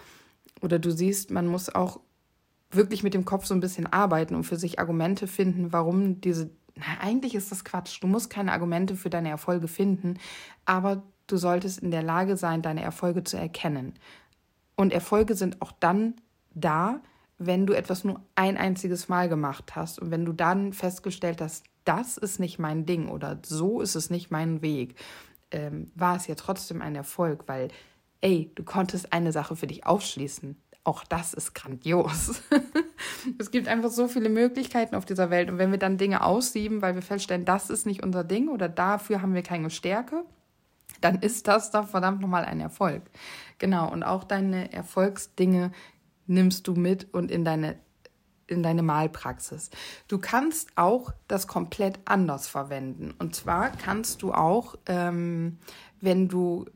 oder 0.62 0.78
du 0.78 0.90
siehst, 0.90 1.30
man 1.30 1.46
muss 1.46 1.74
auch 1.74 2.00
wirklich 2.70 3.02
mit 3.02 3.14
dem 3.14 3.24
Kopf 3.24 3.46
so 3.46 3.54
ein 3.54 3.60
bisschen 3.60 3.87
arbeiten 3.87 4.34
und 4.34 4.44
für 4.44 4.56
sich 4.56 4.78
Argumente 4.78 5.26
finden, 5.26 5.72
warum 5.72 6.20
diese. 6.20 6.50
Na, 6.76 6.84
eigentlich 7.00 7.34
ist 7.34 7.50
das 7.50 7.64
Quatsch. 7.64 8.02
Du 8.02 8.06
musst 8.06 8.30
keine 8.30 8.52
Argumente 8.52 8.96
für 8.96 9.10
deine 9.10 9.30
Erfolge 9.30 9.68
finden, 9.68 10.18
aber 10.64 11.02
du 11.26 11.37
solltest 11.37 11.78
in 11.78 11.90
der 11.90 12.02
Lage 12.02 12.37
sein, 12.37 12.62
deine 12.62 12.82
Erfolge 12.82 13.24
zu 13.24 13.37
erkennen. 13.37 13.94
Und 14.76 14.92
Erfolge 14.92 15.34
sind 15.34 15.62
auch 15.62 15.72
dann 15.72 16.14
da, 16.54 17.00
wenn 17.38 17.66
du 17.66 17.72
etwas 17.74 18.04
nur 18.04 18.22
ein 18.34 18.56
einziges 18.56 19.08
Mal 19.08 19.28
gemacht 19.28 19.76
hast 19.76 19.98
und 19.98 20.10
wenn 20.10 20.24
du 20.24 20.32
dann 20.32 20.72
festgestellt 20.72 21.40
hast, 21.40 21.64
das 21.84 22.16
ist 22.16 22.40
nicht 22.40 22.58
mein 22.58 22.87
Ding 22.87 23.08
oder 23.08 23.40
so 23.44 23.80
ist 23.80 23.94
es 23.94 24.10
nicht 24.10 24.30
mein 24.30 24.62
Weg, 24.62 24.96
ähm, 25.50 25.90
war 25.94 26.16
es 26.16 26.26
ja 26.26 26.34
trotzdem 26.34 26.80
ein 26.80 26.94
Erfolg, 26.94 27.44
weil, 27.46 27.68
ey, 28.20 28.50
du 28.54 28.64
konntest 28.64 29.12
eine 29.12 29.32
Sache 29.32 29.56
für 29.56 29.66
dich 29.66 29.87
aufschließen. 29.87 30.56
Auch 30.85 31.03
das 31.05 31.33
ist 31.33 31.55
grandios. 31.55 32.42
es 33.38 33.51
gibt 33.51 33.68
einfach 33.68 33.90
so 33.90 34.07
viele 34.07 34.29
Möglichkeiten 34.29 34.94
auf 34.94 35.07
dieser 35.07 35.31
Welt. 35.31 35.51
Und 35.51 35.57
wenn 35.57 35.70
wir 35.70 35.79
dann 35.79 35.97
Dinge 35.97 36.23
aussieben, 36.23 36.83
weil 36.83 36.94
wir 36.94 37.03
feststellen, 37.03 37.47
das 37.47 37.70
ist 37.70 37.87
nicht 37.87 38.03
unser 38.03 38.23
Ding 38.23 38.49
oder 38.49 38.68
dafür 38.68 39.23
haben 39.23 39.35
wir 39.35 39.42
keine 39.42 39.70
Stärke, 39.70 40.25
dann 41.01 41.16
ist 41.20 41.49
das 41.49 41.70
doch 41.70 41.88
verdammt 41.88 42.20
nochmal 42.20 42.44
ein 42.44 42.61
Erfolg. 42.61 43.03
Genau, 43.59 43.90
und 43.90 44.03
auch 44.03 44.25
deine 44.25 44.73
Erfolgsdinge 44.73 45.73
nimmst 46.27 46.68
du 46.68 46.75
mit 46.75 47.12
und 47.14 47.31
in 47.31 47.44
deine 47.44 47.77
in 48.47 48.62
deine 48.62 48.83
Malpraxis. 48.83 49.70
Du 50.07 50.18
kannst 50.18 50.77
auch 50.77 51.12
das 51.29 51.47
komplett 51.47 51.99
anders 52.05 52.47
verwenden. 52.47 53.14
Und 53.18 53.35
zwar 53.35 53.70
kannst 53.70 54.20
du 54.20 54.35
auch, 54.35 54.77
ähm, 54.85 55.59
wenn 56.03 56.29
du 56.29 56.66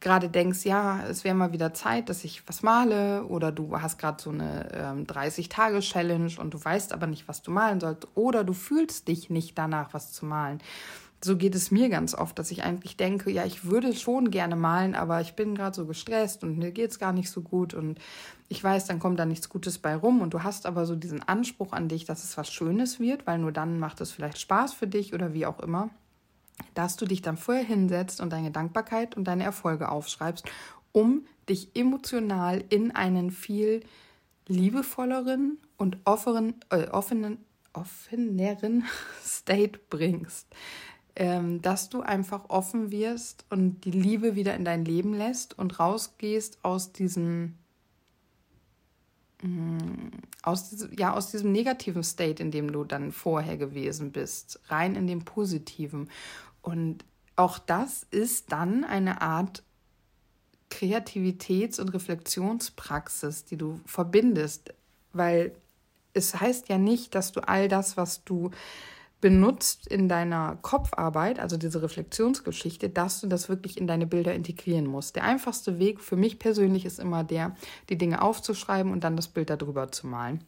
gerade 0.00 0.28
denkst, 0.28 0.64
ja, 0.64 1.04
es 1.08 1.24
wäre 1.24 1.34
mal 1.34 1.52
wieder 1.52 1.72
Zeit, 1.74 2.08
dass 2.08 2.24
ich 2.24 2.46
was 2.46 2.62
male, 2.62 3.24
oder 3.24 3.52
du 3.52 3.80
hast 3.80 3.98
gerade 3.98 4.22
so 4.22 4.30
eine 4.30 4.68
ähm, 4.74 5.06
30-Tage-Challenge 5.06 6.32
und 6.38 6.54
du 6.54 6.62
weißt 6.62 6.92
aber 6.92 7.06
nicht, 7.06 7.28
was 7.28 7.42
du 7.42 7.50
malen 7.50 7.80
sollst, 7.80 8.06
oder 8.14 8.44
du 8.44 8.52
fühlst 8.52 9.08
dich 9.08 9.30
nicht 9.30 9.56
danach, 9.56 9.94
was 9.94 10.12
zu 10.12 10.26
malen. 10.26 10.60
So 11.24 11.36
geht 11.36 11.54
es 11.54 11.70
mir 11.70 11.88
ganz 11.88 12.14
oft, 12.14 12.38
dass 12.38 12.50
ich 12.50 12.62
eigentlich 12.62 12.98
denke, 12.98 13.30
ja, 13.30 13.44
ich 13.46 13.64
würde 13.64 13.94
schon 13.94 14.30
gerne 14.30 14.54
malen, 14.54 14.94
aber 14.94 15.22
ich 15.22 15.34
bin 15.34 15.54
gerade 15.54 15.74
so 15.74 15.86
gestresst 15.86 16.44
und 16.44 16.58
mir 16.58 16.72
geht 16.72 16.90
es 16.90 16.98
gar 16.98 17.14
nicht 17.14 17.30
so 17.30 17.40
gut 17.40 17.72
und 17.72 17.98
ich 18.48 18.62
weiß, 18.62 18.84
dann 18.84 18.98
kommt 18.98 19.18
da 19.18 19.24
nichts 19.24 19.48
Gutes 19.48 19.78
bei 19.78 19.96
rum 19.96 20.20
und 20.20 20.34
du 20.34 20.42
hast 20.42 20.66
aber 20.66 20.84
so 20.84 20.94
diesen 20.94 21.26
Anspruch 21.26 21.72
an 21.72 21.88
dich, 21.88 22.04
dass 22.04 22.22
es 22.22 22.36
was 22.36 22.52
Schönes 22.52 23.00
wird, 23.00 23.26
weil 23.26 23.38
nur 23.38 23.50
dann 23.50 23.80
macht 23.80 24.00
es 24.02 24.12
vielleicht 24.12 24.38
Spaß 24.38 24.74
für 24.74 24.86
dich 24.86 25.14
oder 25.14 25.32
wie 25.32 25.46
auch 25.46 25.58
immer, 25.58 25.88
dass 26.74 26.96
du 26.96 27.06
dich 27.06 27.22
dann 27.22 27.36
vorher 27.36 27.64
hinsetzt 27.64 28.20
und 28.20 28.32
deine 28.32 28.50
Dankbarkeit 28.50 29.16
und 29.16 29.24
deine 29.24 29.44
Erfolge 29.44 29.90
aufschreibst, 29.90 30.46
um 30.92 31.26
dich 31.48 31.70
emotional 31.74 32.64
in 32.70 32.90
einen 32.90 33.30
viel 33.30 33.80
liebevolleren 34.48 35.58
und 35.76 35.98
offenen, 36.04 36.54
äh, 36.70 36.88
offenen, 36.88 37.38
offeneren 37.72 38.84
State 39.22 39.80
bringst 39.90 40.48
ähm, 41.16 41.62
dass 41.62 41.88
du 41.88 42.02
einfach 42.02 42.48
offen 42.48 42.90
wirst 42.90 43.46
und 43.48 43.84
die 43.84 43.90
Liebe 43.90 44.36
wieder 44.36 44.54
in 44.54 44.64
dein 44.64 44.84
Leben 44.84 45.14
lässt 45.14 45.58
und 45.58 45.80
rausgehst 45.80 46.58
aus 46.62 46.92
diesem 46.92 47.54
mm, 49.42 50.10
aus 50.42 50.68
diesem, 50.68 50.92
ja, 50.96 51.14
aus 51.14 51.30
diesem 51.30 51.52
negativen 51.52 52.04
State, 52.04 52.42
in 52.42 52.50
dem 52.50 52.70
du 52.70 52.84
dann 52.84 53.12
vorher 53.12 53.56
gewesen 53.56 54.12
bist, 54.12 54.60
rein 54.68 54.94
in 54.94 55.06
den 55.06 55.24
positiven. 55.24 56.10
Und 56.66 57.04
auch 57.36 57.60
das 57.60 58.02
ist 58.10 58.50
dann 58.50 58.82
eine 58.82 59.22
Art 59.22 59.62
Kreativitäts- 60.68 61.80
und 61.80 61.90
Reflexionspraxis, 61.90 63.44
die 63.44 63.56
du 63.56 63.80
verbindest, 63.86 64.74
weil 65.12 65.54
es 66.12 66.40
heißt 66.40 66.68
ja 66.68 66.76
nicht, 66.76 67.14
dass 67.14 67.30
du 67.30 67.46
all 67.46 67.68
das, 67.68 67.96
was 67.96 68.24
du 68.24 68.50
benutzt 69.20 69.86
in 69.86 70.08
deiner 70.08 70.58
Kopfarbeit, 70.60 71.38
also 71.38 71.56
diese 71.56 71.82
Reflexionsgeschichte, 71.82 72.88
dass 72.88 73.20
du 73.20 73.28
das 73.28 73.48
wirklich 73.48 73.78
in 73.78 73.86
deine 73.86 74.08
Bilder 74.08 74.34
integrieren 74.34 74.86
musst. 74.86 75.14
Der 75.14 75.22
einfachste 75.22 75.78
Weg 75.78 76.00
für 76.00 76.16
mich 76.16 76.40
persönlich 76.40 76.84
ist 76.84 76.98
immer 76.98 77.22
der, 77.22 77.54
die 77.90 77.96
Dinge 77.96 78.22
aufzuschreiben 78.22 78.90
und 78.90 79.04
dann 79.04 79.14
das 79.14 79.28
Bild 79.28 79.50
darüber 79.50 79.92
zu 79.92 80.08
malen. 80.08 80.42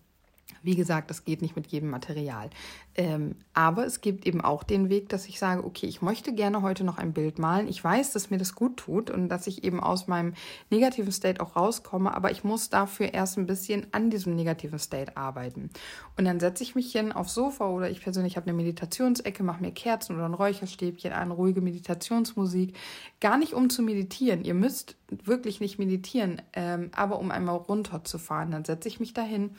Wie 0.63 0.75
gesagt, 0.75 1.11
das 1.11 1.25
geht 1.25 1.43
nicht 1.43 1.55
mit 1.55 1.69
jedem 1.69 1.91
Material. 1.91 2.51
Ähm, 2.99 3.37
aber 3.55 3.87
es 3.87 4.01
gibt 4.01 4.27
eben 4.27 4.41
auch 4.41 4.65
den 4.65 4.89
Weg, 4.89 5.09
dass 5.09 5.29
ich 5.29 5.39
sage, 5.39 5.65
okay, 5.65 5.87
ich 5.87 6.03
möchte 6.03 6.33
gerne 6.33 6.63
heute 6.63 6.83
noch 6.83 6.99
ein 6.99 7.13
Bild 7.13 7.39
malen. 7.39 7.69
Ich 7.69 7.83
weiß, 7.83 8.13
dass 8.13 8.31
mir 8.31 8.39
das 8.39 8.57
gut 8.57 8.77
tut 8.77 9.09
und 9.09 9.29
dass 9.29 9.47
ich 9.47 9.63
eben 9.63 9.79
aus 9.79 10.09
meinem 10.09 10.35
negativen 10.69 11.13
State 11.13 11.41
auch 11.41 11.55
rauskomme, 11.55 12.13
aber 12.13 12.33
ich 12.33 12.43
muss 12.43 12.71
dafür 12.71 13.15
erst 13.15 13.39
ein 13.39 13.47
bisschen 13.47 13.87
an 13.93 14.11
diesem 14.11 14.35
negativen 14.35 14.81
State 14.81 15.17
arbeiten. 15.17 15.71
Und 16.17 16.25
dann 16.25 16.41
setze 16.41 16.65
ich 16.65 16.75
mich 16.75 16.91
hin 16.91 17.13
aufs 17.13 17.35
Sofa 17.35 17.69
oder 17.69 17.89
ich 17.89 18.03
persönlich 18.03 18.37
habe 18.37 18.49
eine 18.49 18.57
Meditationsecke, 18.57 19.45
mache 19.45 19.63
mir 19.63 19.71
Kerzen 19.71 20.17
oder 20.17 20.25
ein 20.25 20.35
Räucherstäbchen 20.35 21.13
an, 21.13 21.31
ruhige 21.31 21.61
Meditationsmusik. 21.61 22.77
Gar 23.21 23.39
nicht 23.39 23.55
um 23.55 23.71
zu 23.71 23.83
meditieren. 23.83 24.45
Ihr 24.45 24.55
müsst 24.55 24.97
wirklich 25.11 25.61
nicht 25.61 25.79
meditieren, 25.79 26.43
ähm, 26.53 26.91
aber 26.95 27.19
um 27.19 27.31
einmal 27.31 27.57
runterzufahren. 27.57 28.51
Dann 28.51 28.65
setze 28.65 28.89
ich 28.89 29.01
mich 29.01 29.15
dahin, 29.15 29.51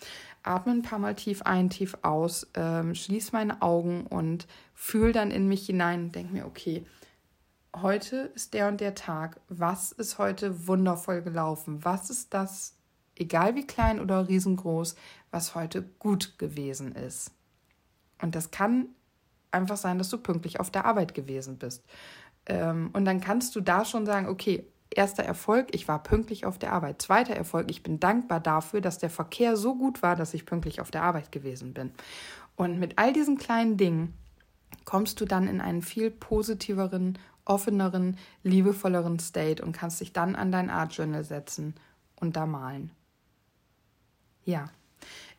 atme 0.44 0.74
ein 0.74 0.82
paar 0.82 1.00
Mal 1.00 1.16
tief 1.16 1.42
ein, 1.44 1.70
tief 1.70 1.98
aus, 2.02 2.48
ähm, 2.56 2.96
schließe 2.96 3.29
meine 3.34 3.62
Augen 3.62 4.06
und 4.08 4.48
fühle 4.74 5.12
dann 5.12 5.32
in 5.32 5.48
mich 5.48 5.66
hinein 5.66 6.06
und 6.06 6.16
denke 6.16 6.34
mir, 6.34 6.46
okay, 6.46 6.86
heute 7.76 8.32
ist 8.36 8.54
der 8.54 8.68
und 8.68 8.82
der 8.82 8.96
Tag. 8.96 9.40
Was 9.50 9.92
ist 9.92 10.18
heute 10.18 10.68
wundervoll 10.68 11.22
gelaufen? 11.22 11.84
Was 11.84 12.10
ist 12.10 12.34
das, 12.34 12.76
egal 13.16 13.56
wie 13.56 13.68
klein 13.68 14.00
oder 14.00 14.28
riesengroß, 14.28 14.96
was 15.32 15.56
heute 15.56 15.84
gut 16.00 16.38
gewesen 16.40 16.94
ist? 16.94 17.32
Und 18.22 18.36
das 18.36 18.52
kann 18.52 18.90
einfach 19.52 19.78
sein, 19.78 19.98
dass 19.98 20.10
du 20.10 20.18
pünktlich 20.18 20.60
auf 20.60 20.72
der 20.72 20.86
Arbeit 20.86 21.14
gewesen 21.14 21.58
bist. 21.58 21.84
Ähm, 22.46 22.90
und 22.94 23.06
dann 23.06 23.22
kannst 23.22 23.56
du 23.56 23.62
da 23.62 23.86
schon 23.86 24.06
sagen, 24.06 24.28
okay, 24.28 24.66
Erster 24.92 25.24
Erfolg, 25.24 25.68
ich 25.72 25.88
war 25.88 26.02
pünktlich 26.02 26.46
auf 26.46 26.58
der 26.58 26.74
Arbeit. 26.74 27.02
Zweiter 27.02 27.36
Erfolg, 27.36 27.70
ich 27.70 27.84
bin 27.84 28.00
dankbar 28.00 28.40
dafür, 28.40 28.82
dass 28.82 28.98
der 28.98 29.12
Verkehr 29.12 29.56
so 29.56 29.76
gut 29.76 30.02
war, 30.02 30.16
dass 30.16 30.34
ich 30.34 30.48
pünktlich 30.48 30.82
auf 30.82 30.90
der 30.90 31.04
Arbeit 31.04 31.32
gewesen 31.32 31.76
bin. 31.76 31.92
Und 32.60 32.78
mit 32.78 32.98
all 32.98 33.14
diesen 33.14 33.38
kleinen 33.38 33.78
Dingen 33.78 34.14
kommst 34.84 35.22
du 35.22 35.26
dann 35.26 35.48
in 35.48 35.62
einen 35.62 35.82
viel 35.82 36.12
positiveren, 36.12 37.18
offeneren, 37.46 38.18
liebevolleren 38.44 39.18
State 39.18 39.64
und 39.64 39.72
kannst 39.72 40.02
dich 40.02 40.12
dann 40.12 40.36
an 40.36 40.52
dein 40.52 40.70
Art 40.70 40.92
Journal 40.92 41.24
setzen 41.24 41.74
und 42.20 42.36
da 42.36 42.46
malen. 42.46 42.92
Ja, 44.44 44.70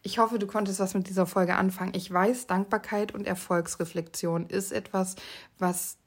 Ich 0.03 0.19
hoffe, 0.19 0.39
du 0.39 0.47
konntest 0.47 0.81
was 0.81 0.95
mit 0.95 1.11
dieser 1.11 1.27
Folge 1.27 1.57
anfangen. 1.57 1.93
Ich 1.95 2.11
weiß, 2.11 2.47
Dankbarkeit 2.47 3.13
und 3.13 3.27
Erfolgsreflexion 3.27 4.47
ist 4.47 4.73
etwas, 4.73 5.17
was 5.59 5.99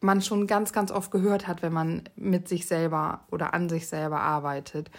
man 0.00 0.22
schon 0.22 0.46
ganz, 0.46 0.72
ganz 0.72 0.90
oft 0.90 1.10
gehört 1.10 1.46
hat, 1.48 1.60
wenn 1.60 1.74
man 1.74 2.04
mit 2.16 2.48
sich 2.48 2.66
selber 2.66 3.26
oder 3.30 3.52
an 3.52 3.68
sich 3.68 3.88
selber 3.88 4.20
arbeitet. 4.22 4.90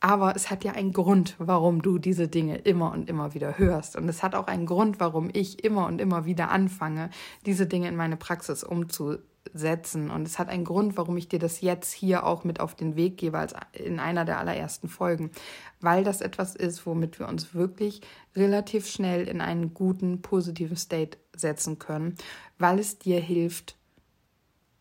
Aber 0.00 0.36
es 0.36 0.48
hat 0.48 0.62
ja 0.62 0.72
einen 0.72 0.92
Grund, 0.92 1.34
warum 1.38 1.82
du 1.82 1.98
diese 1.98 2.28
Dinge 2.28 2.56
immer 2.58 2.92
und 2.92 3.10
immer 3.10 3.34
wieder 3.34 3.58
hörst. 3.58 3.96
Und 3.96 4.08
es 4.08 4.22
hat 4.22 4.36
auch 4.36 4.46
einen 4.46 4.66
Grund, 4.66 5.00
warum 5.00 5.28
ich 5.32 5.64
immer 5.64 5.86
und 5.86 6.00
immer 6.00 6.24
wieder 6.24 6.50
anfange, 6.50 7.10
diese 7.46 7.66
Dinge 7.66 7.88
in 7.88 7.96
meine 7.96 8.16
Praxis 8.16 8.62
umzusetzen. 8.62 10.10
Und 10.10 10.22
es 10.22 10.38
hat 10.38 10.50
einen 10.50 10.64
Grund, 10.64 10.96
warum 10.96 11.16
ich 11.16 11.28
dir 11.28 11.40
das 11.40 11.62
jetzt 11.62 11.92
hier 11.92 12.24
auch 12.24 12.44
mit 12.44 12.60
auf 12.60 12.76
den 12.76 12.94
Weg 12.94 13.16
gebe, 13.16 13.38
als 13.38 13.54
in 13.72 13.98
einer 13.98 14.24
der 14.24 14.38
allerersten 14.38 14.88
Folgen. 14.88 15.32
Weil 15.80 16.04
das 16.04 16.20
etwas 16.20 16.54
ist, 16.54 16.86
womit 16.86 17.18
wir 17.18 17.26
uns 17.26 17.52
wirklich 17.54 18.00
relativ 18.36 18.86
schnell 18.88 19.26
in 19.26 19.40
einen 19.40 19.74
guten, 19.74 20.22
positiven 20.22 20.76
State 20.76 21.18
setzen 21.34 21.80
können, 21.80 22.14
weil 22.56 22.78
es 22.78 23.00
dir 23.00 23.20
hilft, 23.20 23.78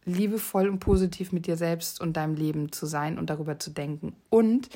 liebevoll 0.07 0.69
und 0.69 0.79
positiv 0.79 1.31
mit 1.31 1.47
dir 1.47 1.57
selbst 1.57 1.99
und 1.99 2.17
deinem 2.17 2.35
Leben 2.35 2.71
zu 2.71 2.85
sein 2.85 3.19
und 3.19 3.29
darüber 3.29 3.59
zu 3.59 3.71
denken. 3.71 4.15
Und 4.29 4.69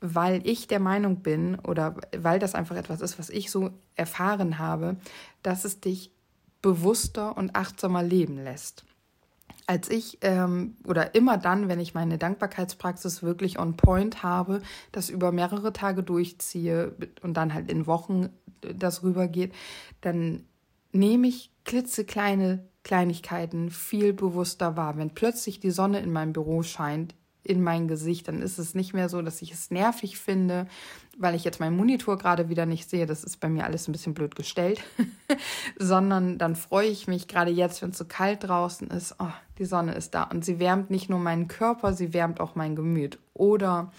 weil 0.00 0.46
ich 0.46 0.66
der 0.68 0.80
Meinung 0.80 1.22
bin 1.22 1.58
oder 1.58 1.96
weil 2.16 2.38
das 2.38 2.54
einfach 2.54 2.76
etwas 2.76 3.00
ist, 3.00 3.18
was 3.18 3.30
ich 3.30 3.50
so 3.50 3.70
erfahren 3.96 4.58
habe, 4.58 4.96
dass 5.42 5.64
es 5.64 5.80
dich 5.80 6.12
bewusster 6.62 7.36
und 7.36 7.54
achtsamer 7.54 8.02
leben 8.02 8.42
lässt. 8.42 8.84
Als 9.66 9.90
ich 9.90 10.18
ähm, 10.22 10.76
oder 10.86 11.14
immer 11.14 11.36
dann, 11.36 11.68
wenn 11.68 11.78
ich 11.78 11.94
meine 11.94 12.16
Dankbarkeitspraxis 12.16 13.22
wirklich 13.22 13.58
on 13.58 13.76
point 13.76 14.22
habe, 14.22 14.62
das 14.92 15.10
über 15.10 15.30
mehrere 15.30 15.72
Tage 15.72 16.02
durchziehe 16.02 16.96
und 17.22 17.36
dann 17.36 17.52
halt 17.52 17.70
in 17.70 17.86
Wochen 17.86 18.30
das 18.60 19.02
rübergeht, 19.02 19.52
dann 20.00 20.44
nehme 20.92 21.28
ich 21.28 21.50
klitzekleine 21.64 22.66
Kleinigkeiten 22.82 23.70
viel 23.70 24.14
bewusster 24.14 24.76
wahr. 24.76 24.96
Wenn 24.96 25.10
plötzlich 25.10 25.60
die 25.60 25.70
Sonne 25.70 26.00
in 26.00 26.10
meinem 26.10 26.32
Büro 26.32 26.62
scheint, 26.62 27.14
in 27.48 27.62
mein 27.62 27.88
Gesicht, 27.88 28.28
dann 28.28 28.42
ist 28.42 28.58
es 28.58 28.74
nicht 28.74 28.94
mehr 28.94 29.08
so, 29.08 29.22
dass 29.22 29.42
ich 29.42 29.52
es 29.52 29.70
nervig 29.70 30.18
finde, 30.18 30.66
weil 31.16 31.34
ich 31.34 31.44
jetzt 31.44 31.60
meinen 31.60 31.76
Monitor 31.76 32.18
gerade 32.18 32.48
wieder 32.48 32.66
nicht 32.66 32.88
sehe. 32.88 33.06
Das 33.06 33.24
ist 33.24 33.40
bei 33.40 33.48
mir 33.48 33.64
alles 33.64 33.88
ein 33.88 33.92
bisschen 33.92 34.14
blöd 34.14 34.36
gestellt, 34.36 34.80
sondern 35.78 36.38
dann 36.38 36.56
freue 36.56 36.88
ich 36.88 37.08
mich 37.08 37.28
gerade 37.28 37.50
jetzt, 37.50 37.82
wenn 37.82 37.90
es 37.90 37.98
so 37.98 38.04
kalt 38.04 38.44
draußen 38.44 38.88
ist. 38.88 39.16
Oh, 39.18 39.32
die 39.58 39.64
Sonne 39.64 39.94
ist 39.94 40.14
da 40.14 40.24
und 40.24 40.44
sie 40.44 40.58
wärmt 40.58 40.90
nicht 40.90 41.08
nur 41.08 41.18
meinen 41.18 41.48
Körper, 41.48 41.92
sie 41.92 42.12
wärmt 42.12 42.40
auch 42.40 42.54
mein 42.54 42.76
Gemüt. 42.76 43.18
Oder 43.34 43.92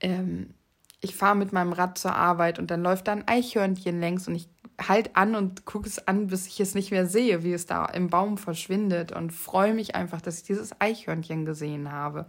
ähm, 0.00 0.54
ich 1.00 1.16
fahre 1.16 1.36
mit 1.36 1.52
meinem 1.52 1.72
Rad 1.72 1.96
zur 1.96 2.14
Arbeit 2.14 2.58
und 2.58 2.70
dann 2.70 2.82
läuft 2.82 3.08
da 3.08 3.12
ein 3.12 3.26
Eichhörnchen 3.26 4.00
längs 4.00 4.28
und 4.28 4.34
ich 4.34 4.48
halt 4.88 5.16
an 5.16 5.34
und 5.34 5.64
gucke 5.64 5.88
es 5.88 6.06
an, 6.06 6.28
bis 6.28 6.46
ich 6.46 6.60
es 6.60 6.74
nicht 6.74 6.90
mehr 6.90 7.06
sehe, 7.06 7.42
wie 7.42 7.52
es 7.52 7.66
da 7.66 7.86
im 7.86 8.08
Baum 8.08 8.38
verschwindet 8.38 9.12
und 9.12 9.32
freue 9.32 9.74
mich 9.74 9.94
einfach, 9.94 10.20
dass 10.20 10.38
ich 10.38 10.44
dieses 10.44 10.78
Eichhörnchen 10.80 11.44
gesehen 11.44 11.92
habe. 11.92 12.26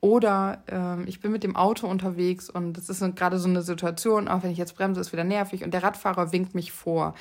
Oder 0.00 0.62
ähm, 0.68 1.04
ich 1.08 1.20
bin 1.20 1.32
mit 1.32 1.42
dem 1.42 1.56
Auto 1.56 1.88
unterwegs 1.88 2.48
und 2.48 2.74
das 2.74 2.88
ist 2.88 3.02
gerade 3.16 3.38
so 3.38 3.48
eine 3.48 3.62
Situation, 3.62 4.28
auch 4.28 4.44
wenn 4.44 4.52
ich 4.52 4.58
jetzt 4.58 4.76
bremse, 4.76 5.00
ist 5.00 5.12
wieder 5.12 5.24
nervig 5.24 5.64
und 5.64 5.74
der 5.74 5.82
Radfahrer 5.82 6.32
winkt 6.32 6.54
mich 6.54 6.70
vor. 6.70 7.14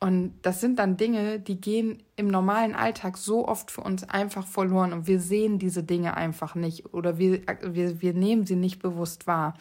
Und 0.00 0.34
das 0.42 0.60
sind 0.60 0.78
dann 0.78 0.98
Dinge, 0.98 1.40
die 1.40 1.58
gehen 1.58 2.02
im 2.16 2.28
normalen 2.28 2.74
Alltag 2.74 3.16
so 3.16 3.48
oft 3.48 3.70
für 3.70 3.80
uns 3.80 4.04
einfach 4.04 4.46
verloren 4.46 4.92
und 4.92 5.06
wir 5.06 5.18
sehen 5.18 5.58
diese 5.58 5.82
Dinge 5.82 6.14
einfach 6.14 6.54
nicht 6.54 6.92
oder 6.92 7.16
wir, 7.16 7.40
wir, 7.62 8.02
wir 8.02 8.12
nehmen 8.12 8.44
sie 8.44 8.56
nicht 8.56 8.82
bewusst 8.82 9.26
wahr. 9.26 9.54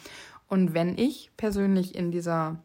Und 0.49 0.73
wenn 0.73 0.97
ich 0.97 1.31
persönlich 1.37 1.95
in 1.95 2.11
dieser 2.11 2.57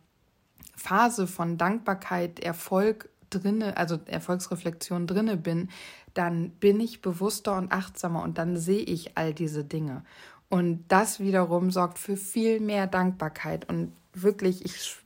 Phase 0.74 1.28
von 1.28 1.56
Dankbarkeit, 1.56 2.40
Erfolg 2.40 3.10
drinne, 3.30 3.76
also 3.76 3.98
Erfolgsreflexion 4.06 5.06
drinne 5.06 5.36
bin, 5.36 5.70
dann 6.14 6.50
bin 6.50 6.80
ich 6.80 7.02
bewusster 7.02 7.56
und 7.56 7.72
achtsamer 7.72 8.22
und 8.22 8.38
dann 8.38 8.56
sehe 8.56 8.82
ich 8.82 9.16
all 9.16 9.34
diese 9.34 9.64
Dinge. 9.64 10.04
Und 10.48 10.84
das 10.88 11.20
wiederum 11.20 11.70
sorgt 11.70 11.98
für 11.98 12.16
viel 12.16 12.60
mehr 12.60 12.86
Dankbarkeit. 12.86 13.68
Und 13.68 13.92
wirklich, 14.14 14.64
ich, 14.64 14.96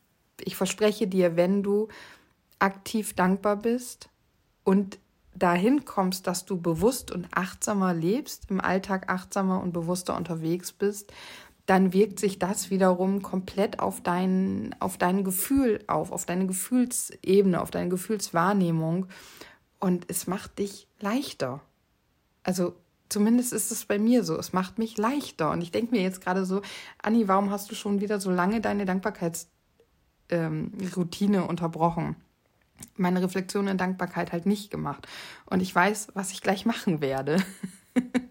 ich 0.40 0.56
verspreche 0.56 1.06
dir, 1.06 1.36
wenn 1.36 1.62
du 1.62 1.88
aktiv 2.58 3.14
dankbar 3.14 3.56
bist 3.56 4.08
und 4.64 4.98
dahin 5.34 5.84
kommst, 5.84 6.26
dass 6.26 6.44
du 6.44 6.60
bewusst 6.60 7.10
und 7.10 7.26
achtsamer 7.32 7.94
lebst, 7.94 8.50
im 8.50 8.60
Alltag 8.60 9.08
achtsamer 9.08 9.60
und 9.60 9.72
bewusster 9.72 10.16
unterwegs 10.16 10.72
bist, 10.72 11.12
dann 11.72 11.94
wirkt 11.94 12.20
sich 12.20 12.38
das 12.38 12.68
wiederum 12.68 13.22
komplett 13.22 13.80
auf 13.80 14.02
dein, 14.02 14.76
auf 14.78 14.98
dein 14.98 15.24
Gefühl 15.24 15.82
auf, 15.86 16.12
auf 16.12 16.26
deine 16.26 16.46
Gefühlsebene, 16.46 17.58
auf 17.58 17.70
deine 17.70 17.88
Gefühlswahrnehmung. 17.88 19.06
Und 19.80 20.04
es 20.08 20.26
macht 20.26 20.58
dich 20.58 20.86
leichter. 21.00 21.62
Also 22.42 22.76
zumindest 23.08 23.54
ist 23.54 23.72
es 23.72 23.86
bei 23.86 23.98
mir 23.98 24.22
so. 24.22 24.38
Es 24.38 24.52
macht 24.52 24.78
mich 24.78 24.98
leichter. 24.98 25.50
Und 25.50 25.62
ich 25.62 25.70
denke 25.70 25.94
mir 25.94 26.02
jetzt 26.02 26.20
gerade 26.20 26.44
so, 26.44 26.60
Anni, 27.00 27.26
warum 27.26 27.50
hast 27.50 27.70
du 27.70 27.74
schon 27.74 28.02
wieder 28.02 28.20
so 28.20 28.30
lange 28.30 28.60
deine 28.60 28.84
Dankbarkeitsroutine 28.84 31.38
ähm, 31.38 31.48
unterbrochen? 31.48 32.16
Meine 32.98 33.22
Reflexion 33.22 33.66
in 33.66 33.78
Dankbarkeit 33.78 34.32
halt 34.32 34.44
nicht 34.44 34.70
gemacht. 34.70 35.08
Und 35.46 35.62
ich 35.62 35.74
weiß, 35.74 36.08
was 36.12 36.32
ich 36.32 36.42
gleich 36.42 36.66
machen 36.66 37.00
werde. 37.00 37.42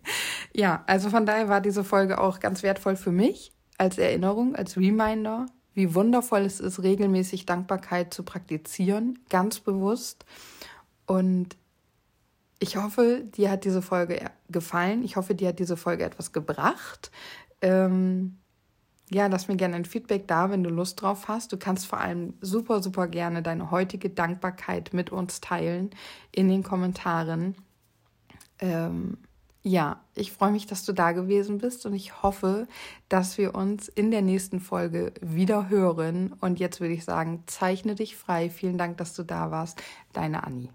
ja, 0.53 0.83
also 0.87 1.09
von 1.09 1.25
daher 1.25 1.49
war 1.49 1.61
diese 1.61 1.83
Folge 1.83 2.19
auch 2.19 2.39
ganz 2.39 2.63
wertvoll 2.63 2.95
für 2.95 3.11
mich 3.11 3.51
als 3.77 3.97
Erinnerung, 3.97 4.55
als 4.55 4.77
Reminder, 4.77 5.47
wie 5.73 5.95
wundervoll 5.95 6.41
es 6.41 6.59
ist, 6.59 6.83
regelmäßig 6.83 7.45
Dankbarkeit 7.45 8.13
zu 8.13 8.23
praktizieren, 8.23 9.19
ganz 9.29 9.59
bewusst. 9.59 10.25
Und 11.05 11.55
ich 12.59 12.77
hoffe, 12.77 13.23
dir 13.35 13.49
hat 13.49 13.65
diese 13.65 13.81
Folge 13.81 14.29
gefallen. 14.49 15.03
Ich 15.03 15.15
hoffe, 15.15 15.33
dir 15.33 15.49
hat 15.49 15.59
diese 15.59 15.77
Folge 15.77 16.03
etwas 16.03 16.31
gebracht. 16.31 17.09
Ähm, 17.61 18.37
ja, 19.09 19.27
lass 19.27 19.47
mir 19.47 19.55
gerne 19.55 19.75
ein 19.75 19.85
Feedback 19.85 20.27
da, 20.27 20.51
wenn 20.51 20.63
du 20.63 20.69
Lust 20.69 21.01
drauf 21.01 21.27
hast. 21.27 21.51
Du 21.51 21.57
kannst 21.57 21.87
vor 21.87 21.99
allem 21.99 22.35
super, 22.39 22.81
super 22.81 23.07
gerne 23.07 23.41
deine 23.41 23.71
heutige 23.71 24.09
Dankbarkeit 24.09 24.93
mit 24.93 25.11
uns 25.11 25.41
teilen 25.41 25.89
in 26.31 26.49
den 26.49 26.63
Kommentaren. 26.63 27.55
Ähm, 28.59 29.17
ja, 29.63 30.01
ich 30.15 30.31
freue 30.31 30.51
mich, 30.51 30.65
dass 30.65 30.85
du 30.85 30.93
da 30.93 31.11
gewesen 31.11 31.59
bist 31.59 31.85
und 31.85 31.93
ich 31.93 32.23
hoffe, 32.23 32.67
dass 33.09 33.37
wir 33.37 33.53
uns 33.53 33.87
in 33.87 34.09
der 34.09 34.21
nächsten 34.23 34.59
Folge 34.59 35.13
wieder 35.21 35.69
hören. 35.69 36.33
Und 36.41 36.59
jetzt 36.59 36.81
würde 36.81 36.93
ich 36.93 37.05
sagen, 37.05 37.43
zeichne 37.45 37.95
dich 37.95 38.15
frei. 38.15 38.49
Vielen 38.49 38.77
Dank, 38.77 38.97
dass 38.97 39.13
du 39.13 39.23
da 39.23 39.51
warst. 39.51 39.81
Deine 40.13 40.43
Annie. 40.43 40.69